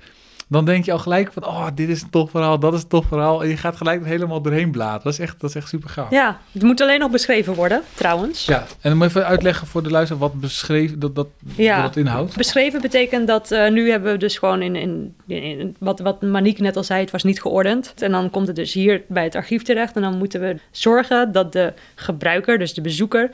dan 0.47 0.65
denk 0.65 0.85
je 0.85 0.91
al 0.91 0.99
gelijk 0.99 1.33
van, 1.33 1.45
oh, 1.45 1.67
dit 1.75 1.89
is 1.89 2.01
een 2.01 2.09
tof 2.09 2.29
verhaal, 2.29 2.59
dat 2.59 2.73
is 2.73 2.81
een 2.81 2.87
tof 2.87 3.05
verhaal. 3.07 3.43
En 3.43 3.49
je 3.49 3.57
gaat 3.57 3.75
gelijk 3.75 4.05
helemaal 4.05 4.41
doorheen 4.41 4.71
bladeren. 4.71 5.03
Dat 5.03 5.13
is 5.13 5.19
echt, 5.19 5.39
dat 5.39 5.49
is 5.49 5.55
echt 5.55 5.67
super 5.69 5.89
gaaf. 5.89 6.09
Ja, 6.09 6.39
het 6.51 6.61
moet 6.63 6.81
alleen 6.81 6.99
nog 6.99 7.11
beschreven 7.11 7.53
worden, 7.53 7.81
trouwens. 7.93 8.45
Ja, 8.45 8.59
en 8.59 8.89
dan 8.89 8.97
moet 8.97 9.11
je 9.11 9.17
even 9.17 9.25
uitleggen 9.29 9.67
voor 9.67 9.83
de 9.83 9.89
luisteraar 9.89 10.21
wat 10.21 10.33
beschreven, 10.39 10.99
dat, 10.99 11.15
dat, 11.15 11.27
Ja. 11.55 11.75
wat 11.75 11.85
dat 11.85 11.95
inhoudt. 12.03 12.35
Beschreven 12.37 12.81
betekent 12.81 13.27
dat 13.27 13.51
eh, 13.51 13.71
nu 13.71 13.89
hebben 13.89 14.11
we 14.11 14.17
dus 14.17 14.37
gewoon 14.37 14.61
in, 14.61 14.75
in, 14.75 15.15
in, 15.27 15.43
in- 15.59 15.75
wat, 15.79 15.99
wat 15.99 16.21
Manique 16.21 16.61
net 16.63 16.75
al 16.77 16.83
zei, 16.83 17.01
het 17.01 17.11
was 17.11 17.23
niet 17.23 17.41
geordend. 17.41 17.93
En 17.97 18.11
dan 18.11 18.29
komt 18.29 18.47
het 18.47 18.55
dus 18.55 18.73
hier 18.73 19.01
bij 19.07 19.23
het 19.23 19.35
archief 19.35 19.63
terecht. 19.63 19.95
En 19.95 20.01
dan 20.01 20.17
moeten 20.17 20.41
we 20.41 20.55
zorgen 20.71 21.31
dat 21.31 21.51
de 21.53 21.73
gebruiker, 21.95 22.57
dus 22.57 22.73
de 22.73 22.81
bezoeker, 22.81 23.29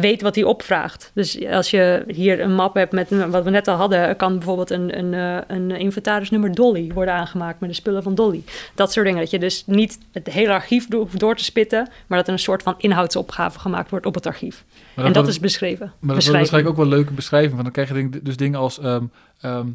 weet 0.00 0.22
wat 0.22 0.34
hij 0.34 0.44
opvraagt. 0.44 1.10
Dus 1.14 1.46
als 1.46 1.70
je 1.70 2.04
hier 2.06 2.40
een 2.40 2.54
map 2.54 2.74
hebt 2.74 2.92
met 2.92 3.10
een- 3.10 3.30
wat 3.30 3.44
we 3.44 3.50
net 3.50 3.68
al 3.68 3.76
hadden, 3.76 4.16
kan 4.16 4.36
bijvoorbeeld 4.36 4.70
een, 4.70 4.98
een, 4.98 5.14
eh, 5.14 5.56
een 5.56 5.70
inventarisnummer 5.70 6.54
Dolly 6.54 6.90
worden 6.94 7.14
aangemaakt 7.14 7.60
met 7.60 7.68
de 7.68 7.74
spullen 7.74 8.02
van 8.02 8.14
Dolly. 8.14 8.42
Dat 8.74 8.92
soort 8.92 9.06
dingen. 9.06 9.20
Dat 9.20 9.30
je 9.30 9.38
dus 9.38 9.62
niet 9.66 9.98
het 10.12 10.26
hele 10.26 10.52
archief 10.52 10.86
hoeft 10.92 11.18
door 11.18 11.36
te 11.36 11.44
spitten, 11.44 11.88
maar 12.06 12.18
dat 12.18 12.26
er 12.26 12.32
een 12.32 12.38
soort 12.38 12.62
van 12.62 12.74
inhoudsopgave 12.78 13.58
gemaakt 13.58 13.90
wordt 13.90 14.06
op 14.06 14.14
het 14.14 14.26
archief. 14.26 14.64
Maar 14.94 15.04
en 15.04 15.12
dat 15.12 15.28
is 15.28 15.40
beschreven. 15.40 15.92
Maar 16.00 16.14
dat 16.14 16.24
is 16.24 16.28
waarschijnlijk 16.30 16.70
ook 16.72 16.76
wel 16.84 16.86
leuke 16.98 17.12
beschrijving. 17.12 17.54
Van 17.54 17.62
dan 17.62 17.72
krijg 17.72 17.88
je 17.88 18.22
dus 18.22 18.36
dingen 18.36 18.58
als 18.58 18.78
ehm, 18.80 19.04
ehm, 19.40 19.66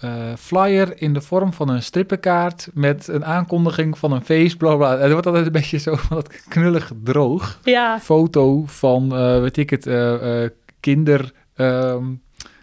eh, 0.00 0.32
flyer 0.38 1.00
in 1.02 1.12
de 1.14 1.20
vorm 1.20 1.52
van 1.52 1.68
een 1.68 1.82
strippenkaart 1.82 2.68
met 2.74 3.08
een 3.08 3.24
aankondiging 3.24 3.98
van 3.98 4.12
een 4.12 4.24
feest, 4.24 4.56
bla 4.56 4.76
bla. 4.76 4.94
En 4.96 5.02
het 5.02 5.12
wordt 5.12 5.26
altijd 5.26 5.46
een 5.46 5.52
beetje 5.52 5.78
zo 5.78 5.96
van 6.06 6.16
dat 6.16 6.44
knullig 6.48 6.92
droog. 7.04 7.58
Ja, 7.64 8.00
Foto 8.00 8.62
van, 8.66 9.14
eh, 9.16 9.40
weet 9.40 9.56
ik 9.56 9.70
het, 9.70 9.86
eh, 9.86 10.42
eh, 10.44 10.50
kinder. 10.80 11.32
ehm, 11.54 12.04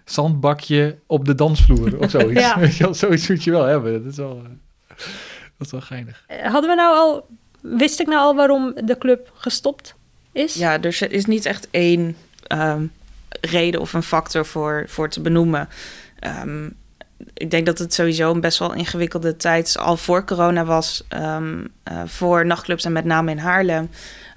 zandbakje 0.06 0.98
op 1.06 1.26
de 1.26 1.36
dansvloer 1.36 1.98
of 2.00 2.10
zoiets. 2.10 2.40
Ja. 2.48 2.60
Weet 2.60 2.76
je 2.78 2.84
wel, 2.84 2.94
zoiets 2.94 3.28
moet 3.30 3.44
je 3.44 3.52
wel 3.52 3.64
hebben. 3.66 4.04
Dat 4.04 4.12
is 4.12 4.18
wel, 4.18 4.42
dat 5.58 5.66
is 5.66 5.72
wel 5.72 5.82
geinig. 5.82 6.24
Eh, 6.28 6.52
Hadden 6.52 6.70
we 6.70 6.76
nou 6.76 6.96
al, 6.96 7.28
wist 7.62 8.00
ik 8.00 8.08
nou 8.08 8.20
al 8.20 8.36
waarom 8.36 8.74
de 8.86 8.98
club 8.98 9.32
gestopt 9.34 9.96
is? 10.32 10.54
Ja, 10.54 10.78
dus 10.78 11.02
er 11.02 11.12
is 11.12 11.26
niet 11.26 11.46
echt 11.46 11.68
één 11.72 12.16
ehm, 12.48 12.86
reden 13.42 13.82
of 13.82 13.94
een 13.94 14.04
factor 14.04 14.46
voor, 14.46 14.84
voor 14.88 15.10
te 15.10 15.22
benoemen. 15.22 15.70
Ehm, 16.20 16.70
ik 17.34 17.52
denk 17.52 17.66
dat 17.66 17.78
het 17.80 17.94
sowieso 17.94 18.32
een 18.34 18.42
best 18.42 18.60
wel 18.60 18.74
ingewikkelde 18.74 19.36
tijd 19.36 19.78
al 19.80 19.98
voor 19.98 20.26
corona 20.26 20.66
was. 20.66 21.04
ehm, 21.10 21.66
eh, 21.84 22.02
voor 22.06 22.46
nachtclubs 22.46 22.86
en 22.86 22.92
met 22.92 23.06
name 23.06 23.32
in 23.32 23.38
Haarlem. 23.38 23.90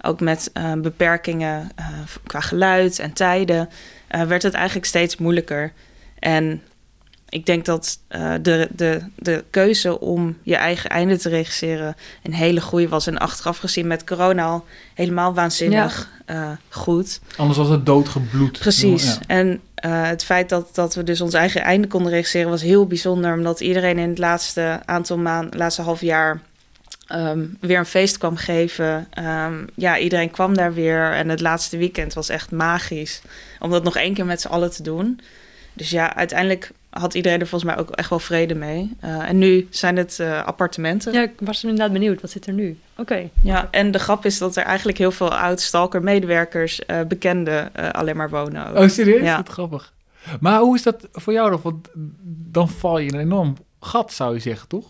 Ook 0.02 0.20
met 0.20 0.50
eh, 0.52 0.72
beperkingen 0.72 1.70
eh, 1.74 1.86
qua 2.26 2.40
geluid 2.40 2.98
en 2.98 3.12
tijden. 3.12 3.68
eh, 4.08 4.22
werd 4.22 4.42
het 4.42 4.54
eigenlijk 4.54 4.86
steeds 4.86 5.16
moeilijker. 5.16 5.72
En 6.18 6.62
ik 7.28 7.46
denk 7.46 7.64
dat 7.64 7.98
eh, 8.08 8.32
de, 8.42 8.68
de, 8.72 9.00
de 9.16 9.44
keuze 9.50 10.00
om 10.00 10.36
je 10.42 10.56
eigen 10.56 10.90
einde 10.90 11.16
te 11.18 11.28
regisseren 11.28 11.96
een 12.22 12.34
hele 12.34 12.60
goede 12.60 12.88
was. 12.88 13.06
En 13.06 13.18
achteraf 13.18 13.58
gezien 13.58 13.86
met 13.86 14.04
corona 14.04 14.44
al 14.44 14.64
helemaal 14.94 15.34
waanzinnig 15.34 16.10
eh, 16.26 16.50
goed. 16.68 17.20
Anders 17.36 17.58
was 17.58 17.68
het 17.68 17.86
doodgebloed. 17.86 18.58
Precies. 18.58 19.04
Ja. 19.14 19.18
En 19.26 19.60
eh, 19.80 20.06
het 20.06 20.24
feit 20.24 20.48
dat, 20.48 20.74
dat 20.74 20.94
we 20.94 21.02
dus 21.02 21.20
ons 21.20 21.34
eigen 21.34 21.60
einde 21.62 21.86
konden 21.86 22.12
regisseren 22.12 22.50
was 22.50 22.62
heel 22.62 22.86
bijzonder. 22.86 23.32
Omdat 23.34 23.60
iedereen 23.60 23.98
in 23.98 24.08
het 24.08 24.18
laatste 24.18 24.80
aantal 24.84 25.18
maanden, 25.18 25.58
laatste 25.58 25.82
half 25.82 26.00
jaar. 26.00 26.40
ehm, 27.06 27.46
weer 27.60 27.78
een 27.78 27.86
feest 27.86 28.18
kwam 28.18 28.36
geven. 28.36 29.06
Ehm, 29.10 29.66
ja, 29.74 29.98
iedereen 29.98 30.30
kwam 30.30 30.56
daar 30.56 30.74
weer. 30.74 31.12
En 31.12 31.28
het 31.28 31.40
laatste 31.40 31.76
weekend 31.76 32.14
was 32.14 32.28
echt 32.28 32.50
magisch. 32.50 33.22
Om 33.58 33.70
dat 33.70 33.84
nog 33.84 33.96
één 33.96 34.14
keer 34.14 34.24
met 34.24 34.40
z'n 34.40 34.48
allen 34.48 34.70
te 34.70 34.82
doen. 34.82 35.20
Dus 35.80 35.90
ja, 35.90 36.14
uiteindelijk 36.14 36.70
had 36.90 37.14
iedereen 37.14 37.40
er 37.40 37.46
volgens 37.46 37.70
mij 37.72 37.80
ook 37.80 37.90
echt 37.90 38.10
wel 38.10 38.18
vrede 38.18 38.54
mee. 38.54 38.96
Eh, 39.00 39.28
en 39.28 39.38
nu 39.38 39.66
zijn 39.70 39.96
het 39.96 40.20
eh, 40.20 40.44
appartementen. 40.44 41.12
Ja, 41.12 41.22
ik 41.22 41.32
was 41.38 41.62
inderdaad 41.62 41.92
benieuwd. 41.92 42.20
Wat 42.20 42.30
zit 42.30 42.46
er 42.46 42.52
nu? 42.52 42.78
Oké. 42.96 43.30
Ja, 43.42 43.68
en 43.70 43.90
de 43.90 43.98
grap 43.98 44.24
is 44.24 44.38
dat 44.38 44.56
er 44.56 44.62
eigenlijk 44.62 44.98
heel 44.98 45.10
veel 45.10 45.34
oud-stalker-medewerkers, 45.34 46.84
eh 46.84 47.00
bekenden, 47.08 47.74
eh, 47.74 47.90
alleen 47.90 48.16
maar 48.16 48.30
wonen. 48.30 48.66
ook. 48.66 48.76
Oh, 48.76 48.88
serieus? 48.88 49.22
Ja. 49.22 49.36
Wat 49.36 49.48
grappig. 49.48 49.92
Maar 50.40 50.60
hoe 50.60 50.76
is 50.76 50.82
dat 50.82 51.08
voor 51.12 51.32
jou 51.32 51.50
dan? 51.50 51.60
Want 51.62 51.88
dan 52.50 52.68
val 52.68 52.98
je 52.98 53.08
in 53.08 53.14
een 53.14 53.20
enorm 53.20 53.56
gat, 53.80 54.12
zou 54.12 54.34
je 54.34 54.40
zeggen, 54.40 54.68
toch? 54.68 54.86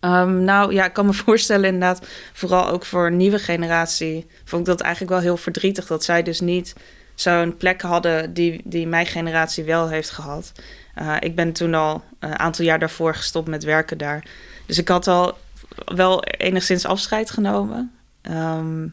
Ehm, 0.00 0.44
nou 0.44 0.72
ja, 0.72 0.84
ik 0.84 0.92
kan 0.92 1.06
me 1.06 1.12
voorstellen 1.24 1.64
inderdaad, 1.64 2.06
vooral 2.32 2.68
ook 2.68 2.84
voor 2.84 3.06
een 3.06 3.16
nieuwe 3.16 3.38
generatie, 3.38 4.26
vond 4.44 4.62
ik 4.62 4.68
dat 4.68 4.80
eigenlijk 4.80 5.12
wel 5.12 5.22
heel 5.22 5.36
verdrietig 5.36 5.86
dat 5.86 6.04
zij 6.04 6.22
dus 6.22 6.40
niet 6.40 6.74
zo'n 7.14 7.56
plek 7.56 7.80
hadden 7.80 8.34
die, 8.34 8.60
die 8.64 8.86
mijn 8.86 9.06
generatie 9.06 9.64
wel 9.64 9.88
heeft 9.88 10.10
gehad. 10.10 10.52
Eh, 10.94 11.16
ik 11.20 11.34
ben 11.34 11.52
toen 11.52 11.74
al 11.74 12.02
een 12.18 12.38
aantal 12.38 12.64
jaar 12.64 12.78
daarvoor 12.78 13.14
gestopt 13.14 13.48
met 13.48 13.64
werken 13.64 13.98
daar. 13.98 14.24
Dus 14.66 14.78
ik 14.78 14.88
had 14.88 15.06
al 15.06 15.38
wel 15.84 16.24
enigszins 16.24 16.86
afscheid 16.86 17.30
genomen. 17.30 17.92
Ehm, 18.22 18.86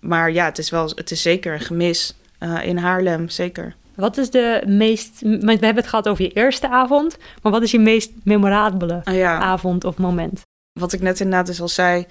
maar 0.00 0.32
ja, 0.32 0.44
het 0.44 0.58
is, 0.58 0.70
wel, 0.70 0.92
het 0.94 1.10
is 1.10 1.22
zeker 1.22 1.52
een 1.52 1.60
gemis 1.60 2.14
eh, 2.38 2.64
in 2.64 2.76
Haarlem, 2.76 3.28
zeker. 3.28 3.74
Wat 3.94 4.16
is 4.16 4.30
de 4.30 4.62
meest... 4.66 5.20
We 5.20 5.50
hebben 5.50 5.74
het 5.76 5.86
gehad 5.86 6.08
over 6.08 6.24
je 6.24 6.32
eerste 6.32 6.68
avond. 6.68 7.16
Maar 7.42 7.52
wat 7.52 7.62
is 7.62 7.70
je 7.70 7.78
meest 7.78 8.10
memorabele 8.24 9.00
Ah 9.04 9.14
ja. 9.14 9.38
avond 9.38 9.84
of 9.84 9.98
moment? 9.98 10.44
wat 10.78 10.92
ik 10.92 11.00
net 11.00 11.20
inderdaad 11.20 11.46
dus 11.46 11.60
al 11.60 11.68
zei, 11.68 12.06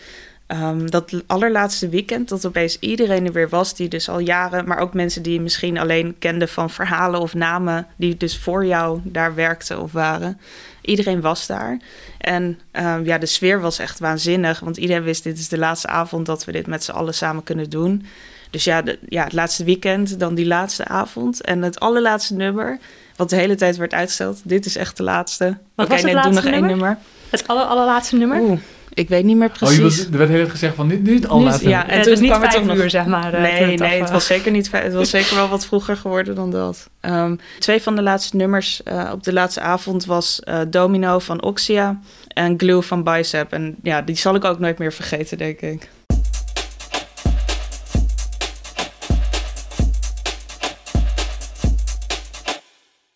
ehm, 0.48 0.86
dat 0.86 1.24
allerlaatste 1.28 1.90
weekend, 1.90 2.30
dat 2.30 2.46
opeens 2.46 2.80
iedereen 2.80 3.26
er 3.26 3.34
weer 3.34 3.50
was, 3.50 3.76
die 3.76 3.88
dus 3.88 4.10
al 4.10 4.20
jaren, 4.20 4.68
maar 4.68 4.78
ook 4.80 4.94
mensen 4.94 5.22
die 5.22 5.34
je 5.34 5.42
misschien 5.42 5.78
alleen 5.78 6.16
kenden 6.20 6.50
van 6.50 6.70
verhalen 6.70 7.20
of 7.20 7.34
namen, 7.34 7.88
die 7.96 8.18
dus 8.18 8.38
voor 8.38 8.66
jou 8.66 9.00
daar 9.04 9.36
werkten 9.36 9.82
of 9.82 9.92
waren. 9.92 10.40
Iedereen 10.82 11.22
was 11.22 11.48
daar. 11.48 11.80
En 12.18 12.60
ehm, 12.72 13.06
ja, 13.06 13.18
de 13.18 13.26
sfeer 13.26 13.62
was 13.62 13.80
echt 13.80 14.00
waanzinnig, 14.00 14.60
want 14.60 14.78
iedereen 14.78 15.04
wist, 15.04 15.24
dit 15.24 15.38
is 15.38 15.50
de 15.50 15.58
laatste 15.58 15.88
avond 15.88 16.26
dat 16.26 16.46
we 16.46 16.52
dit 16.52 16.68
met 16.68 16.84
z'n 16.84 16.92
allen 16.92 17.14
samen 17.14 17.44
kunnen 17.44 17.70
doen. 17.70 18.06
Dus 18.50 18.64
ja, 18.64 18.82
de, 18.82 19.00
ja, 19.10 19.24
het 19.24 19.34
laatste 19.34 19.64
weekend, 19.64 20.20
dan 20.20 20.36
die 20.36 20.46
laatste 20.46 20.86
avond. 20.86 21.42
En 21.42 21.62
het 21.62 21.80
allerlaatste 21.80 22.34
nummer, 22.34 22.80
wat 23.16 23.30
de 23.30 23.36
hele 23.36 23.56
tijd 23.56 23.78
werd 23.78 23.94
uitgesteld. 23.94 24.42
Dit 24.44 24.66
is 24.66 24.76
echt 24.76 24.98
de 24.98 25.04
laatste. 25.04 25.58
Wat 25.76 25.86
Oké, 25.86 25.96
het 25.96 26.04
nee, 26.04 26.14
doe 26.14 26.24
nog 26.24 26.34
laatste 26.34 26.52
één 26.52 26.60
nummer? 26.60 26.88
nummer. 26.88 26.98
Het 27.30 27.48
aller, 27.48 27.64
allerlaatste 27.64 28.16
nummer? 28.16 28.40
Oeh, 28.40 28.60
ik 28.96 29.10
weet 29.10 29.24
niet 29.24 29.38
meer 29.38 29.48
Oh, 29.50 29.54
precies. 29.54 29.76
je 29.78 29.82
was, 29.84 30.00
er 30.06 30.18
werd 30.18 30.30
heel 30.30 30.40
erg 30.40 30.52
gezegd 30.52 30.76
van, 30.76 30.88
nu, 30.88 30.98
nu 31.00 31.16
het 31.16 31.28
allerlaatste. 31.28 31.70
ja, 31.70 31.84
En 31.84 31.90
en 31.90 31.94
het 31.96 32.04
toen 32.04 32.14
is 32.14 32.20
niet 32.20 32.32
kwam 32.32 32.70
uur, 32.70 32.76
nog- 32.76 32.90
zeg 32.90 33.06
maar. 33.06 33.34
eh, 33.34 33.42
Nee, 33.42 33.52
het 33.72 33.80
nee, 33.80 34.00
het 34.02 34.10
was 34.12 34.26
zeker 34.26 34.52
niet. 34.52 34.72
Het 34.86 34.94
was 34.94 35.10
zeker 35.10 35.36
wel 35.36 35.48
wat 35.48 35.66
vroeger 35.66 35.98
geworden 35.98 36.36
dan 36.36 36.52
dat. 36.52 36.90
Ehm, 37.00 37.36
twee 37.60 37.82
van 37.82 37.96
de 37.96 38.02
laatste 38.02 38.36
nummers 38.36 38.84
eh, 38.84 39.10
op 39.14 39.24
de 39.24 39.34
laatste 39.34 39.60
avond 39.62 40.06
was 40.06 40.40
eh, 40.40 40.60
Domino 40.68 41.20
van 41.20 41.44
Oxia 41.44 42.00
en 42.28 42.54
Glue 42.58 42.82
van 42.82 43.04
Bicep. 43.04 43.52
En 43.54 43.76
ja, 43.84 44.02
die 44.02 44.16
zal 44.18 44.36
ik 44.36 44.46
ook 44.46 44.60
nooit 44.60 44.78
meer 44.78 44.94
vergeten, 44.94 45.38
denk 45.38 45.62
ik. 45.62 45.90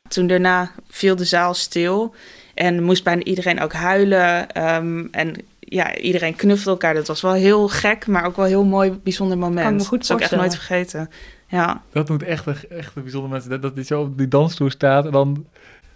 Toen 0.08 0.28
daarna 0.28 0.72
viel 0.88 1.16
de 1.16 1.26
zaal 1.26 1.54
stil 1.54 2.16
en 2.54 2.84
moest 2.84 3.04
bijna 3.04 3.24
iedereen 3.24 3.62
ook 3.62 3.74
huilen. 3.74 4.52
Ehm, 4.52 5.06
en 5.12 5.36
ja, 5.70 5.96
iedereen 5.98 6.36
knuffelde 6.36 6.70
elkaar. 6.72 6.94
Dat 6.94 7.08
was 7.08 7.22
wel 7.22 7.34
heel 7.34 7.68
gek, 7.68 8.08
maar 8.08 8.26
ook 8.26 8.36
wel 8.36 8.46
een 8.46 8.52
heel 8.52 8.66
mooi, 8.66 8.92
bijzonder 9.04 9.38
moment. 9.38 9.66
Kan 9.68 9.76
me 9.76 9.84
goed 9.86 9.98
dat 9.98 10.06
zal 10.08 10.16
ik 10.16 10.22
echt 10.22 10.36
nooit 10.36 10.56
vergeten. 10.56 11.10
Ja, 11.48 11.82
Dat 11.92 12.10
moet 12.10 12.24
echt, 12.24 12.46
een- 12.46 12.70
echt 12.70 12.96
een 12.96 13.02
bijzonder 13.04 13.30
mensen. 13.30 13.50
Dat, 13.50 13.62
dat 13.62 13.76
hij 13.76 13.84
zo 13.84 14.02
op 14.02 14.18
die 14.18 14.28
dansvloer 14.28 14.72
staat 14.72 15.06
en 15.06 15.12
dan... 15.12 15.46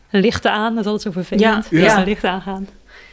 Lichten 0.09 0.51
aan, 0.51 0.75
dat 0.75 0.85
is 0.85 0.91
altijd 0.91 1.01
zo 1.15 1.21
vervelend. 1.21 1.67
Ja, 1.69 1.77
Ja, 1.79 1.97
ja. 1.97 2.03
lichten 2.03 2.29
aangaan. 2.29 2.67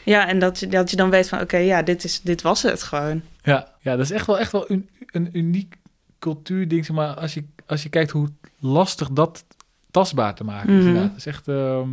ja 0.05 0.27
en 0.27 0.39
dat 0.39 0.59
je, 0.59 0.67
dat 0.67 0.89
je 0.89 0.95
dan 0.95 1.09
weet 1.09 1.29
van, 1.29 1.41
oké, 1.41 1.57
ja, 1.57 1.81
dit, 1.81 2.03
is, 2.03 2.21
dit 2.21 2.41
was 2.41 2.61
het 2.61 2.83
gewoon. 2.83 3.21
Ja, 3.43 3.67
ja 3.79 3.91
dat 3.95 4.05
is 4.05 4.11
echt 4.11 4.25
wel, 4.27 4.39
echt 4.39 4.51
wel 4.51 4.71
een, 4.71 4.89
een 5.05 5.29
uniek 5.33 5.75
cultuurding. 6.19 6.85
Zeg 6.85 6.95
maar, 6.95 7.13
als 7.13 7.33
je, 7.33 7.43
als 7.65 7.83
je 7.83 7.89
kijkt 7.89 8.11
hoe 8.11 8.27
lastig 8.59 9.09
dat 9.09 9.43
tastbaar 9.91 10.35
te 10.35 10.43
maken 10.43 10.69
is. 10.69 10.75
Mhm. 10.75 10.87
inderdaad. 10.87 11.09
Het 11.09 11.17
is 11.19 11.25
echt, 11.25 11.47
ehm 11.47 11.89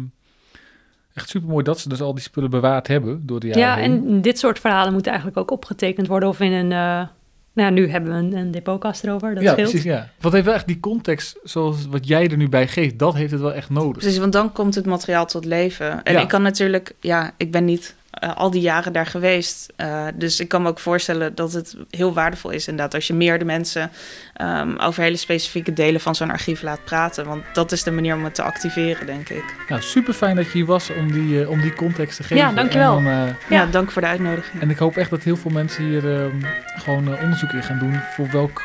echt 1.19 1.29
super 1.29 1.49
mooi 1.49 1.65
dat 1.65 1.81
ze 1.81 1.89
dus 1.89 2.01
al 2.01 2.15
die 2.15 2.23
spullen 2.23 2.51
bewaard 2.51 2.87
hebben 2.89 3.23
door 3.27 3.41
de 3.41 3.47
jaren 3.47 3.63
Ja, 3.63 3.75
heen. 3.75 4.07
en 4.09 4.21
dit 4.21 4.39
soort 4.39 4.59
verhalen 4.59 4.93
moeten 4.93 5.11
eigenlijk 5.13 5.41
ook 5.41 5.51
opgetekend 5.51 6.07
worden 6.07 6.29
of 6.29 6.41
in 6.41 6.53
een... 6.53 6.73
eh, 6.73 7.07
nou, 7.53 7.73
nu 7.73 7.89
hebben 7.91 8.11
we 8.13 8.19
een, 8.19 8.37
een 8.37 8.51
depotkast 8.51 9.05
erover, 9.05 9.35
dat 9.35 9.43
ja, 9.43 9.53
scheelt. 9.53 9.69
precies. 9.71 9.87
Ja. 9.91 10.09
Want 10.21 10.35
heeft 10.35 10.47
wel 10.47 10.55
echt 10.55 10.67
die 10.67 10.81
context, 10.81 11.39
zoals 11.45 11.87
wat 11.87 12.07
jij 12.09 12.29
er 12.29 12.37
nu 12.37 12.49
bij 12.49 12.67
geeft, 12.69 12.99
dat 12.99 13.15
heeft 13.15 13.31
het 13.33 13.41
wel 13.41 13.53
echt 13.55 13.71
nodig. 13.71 13.99
Precies, 14.03 14.19
want 14.19 14.33
dan 14.33 14.53
komt 14.53 14.75
het 14.75 14.87
materiaal 14.87 15.27
tot 15.27 15.45
leven. 15.45 16.03
En 16.05 16.13
Ja. 16.13 16.21
ik 16.21 16.29
kan 16.29 16.43
natuurlijk, 16.43 16.95
ja, 17.01 17.31
ik 17.37 17.51
ben 17.51 17.65
niet 17.65 17.95
eh, 18.21 18.37
al 18.37 18.51
die 18.51 18.61
jaren 18.61 18.93
daar 18.93 19.07
geweest. 19.07 19.73
Eh, 19.77 20.07
dus 20.15 20.41
ik 20.41 20.49
kan 20.49 20.63
me 20.63 20.69
ook 20.69 20.79
voorstellen 20.79 21.35
dat 21.35 21.53
het 21.53 21.77
heel 21.91 22.13
waardevol 22.15 22.51
is 22.51 22.69
inderdaad 22.69 22.95
als 22.95 23.07
je 23.07 23.15
meerdere 23.15 23.45
mensen 23.45 23.91
ehm, 24.35 24.77
over 24.79 25.03
hele 25.03 25.17
specifieke 25.17 25.73
delen 25.73 26.01
van 26.01 26.15
zo'n 26.15 26.31
archief 26.31 26.63
laat 26.63 26.85
praten. 26.85 27.27
Want 27.27 27.45
dat 27.53 27.73
is 27.73 27.83
de 27.83 27.91
manier 27.91 28.15
om 28.15 28.25
het 28.25 28.35
te 28.35 28.43
activeren, 28.43 29.07
denk 29.07 29.29
ik. 29.29 29.45
Nou, 29.69 29.83
super 29.83 30.15
fijn 30.15 30.37
dat 30.37 30.45
je 30.45 30.53
hier 30.53 30.67
was 30.67 30.91
om 30.91 31.13
die, 31.13 31.43
eh, 31.43 31.51
om 31.51 31.61
die 31.61 31.75
context 31.75 32.17
te 32.17 32.23
geven. 32.23 32.55
dankjewel. 32.55 32.97
En, 32.97 33.05
dan, 33.05 33.13
eh, 33.13 33.29
Ja, 33.49 33.57
Ja. 33.57 33.67
dank 33.67 33.91
voor 33.91 34.03
de 34.03 34.09
uitnodiging. 34.09 34.63
en 34.63 34.71
ik 34.71 34.79
hoop 34.79 34.97
echt 34.97 35.11
dat 35.11 35.23
heel 35.23 35.37
veel 35.37 35.51
mensen 35.51 35.85
hier 35.85 36.15
ehm, 36.15 36.37
gewoon 36.77 37.19
onderzoek 37.21 37.51
in 37.53 37.63
gaan 37.63 37.79
doen 37.79 38.01
voor 38.15 38.29
welk, 38.31 38.63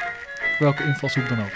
welke 0.60 0.84
invalshoek 0.84 1.30
dan 1.30 1.40
ook. 1.40 1.52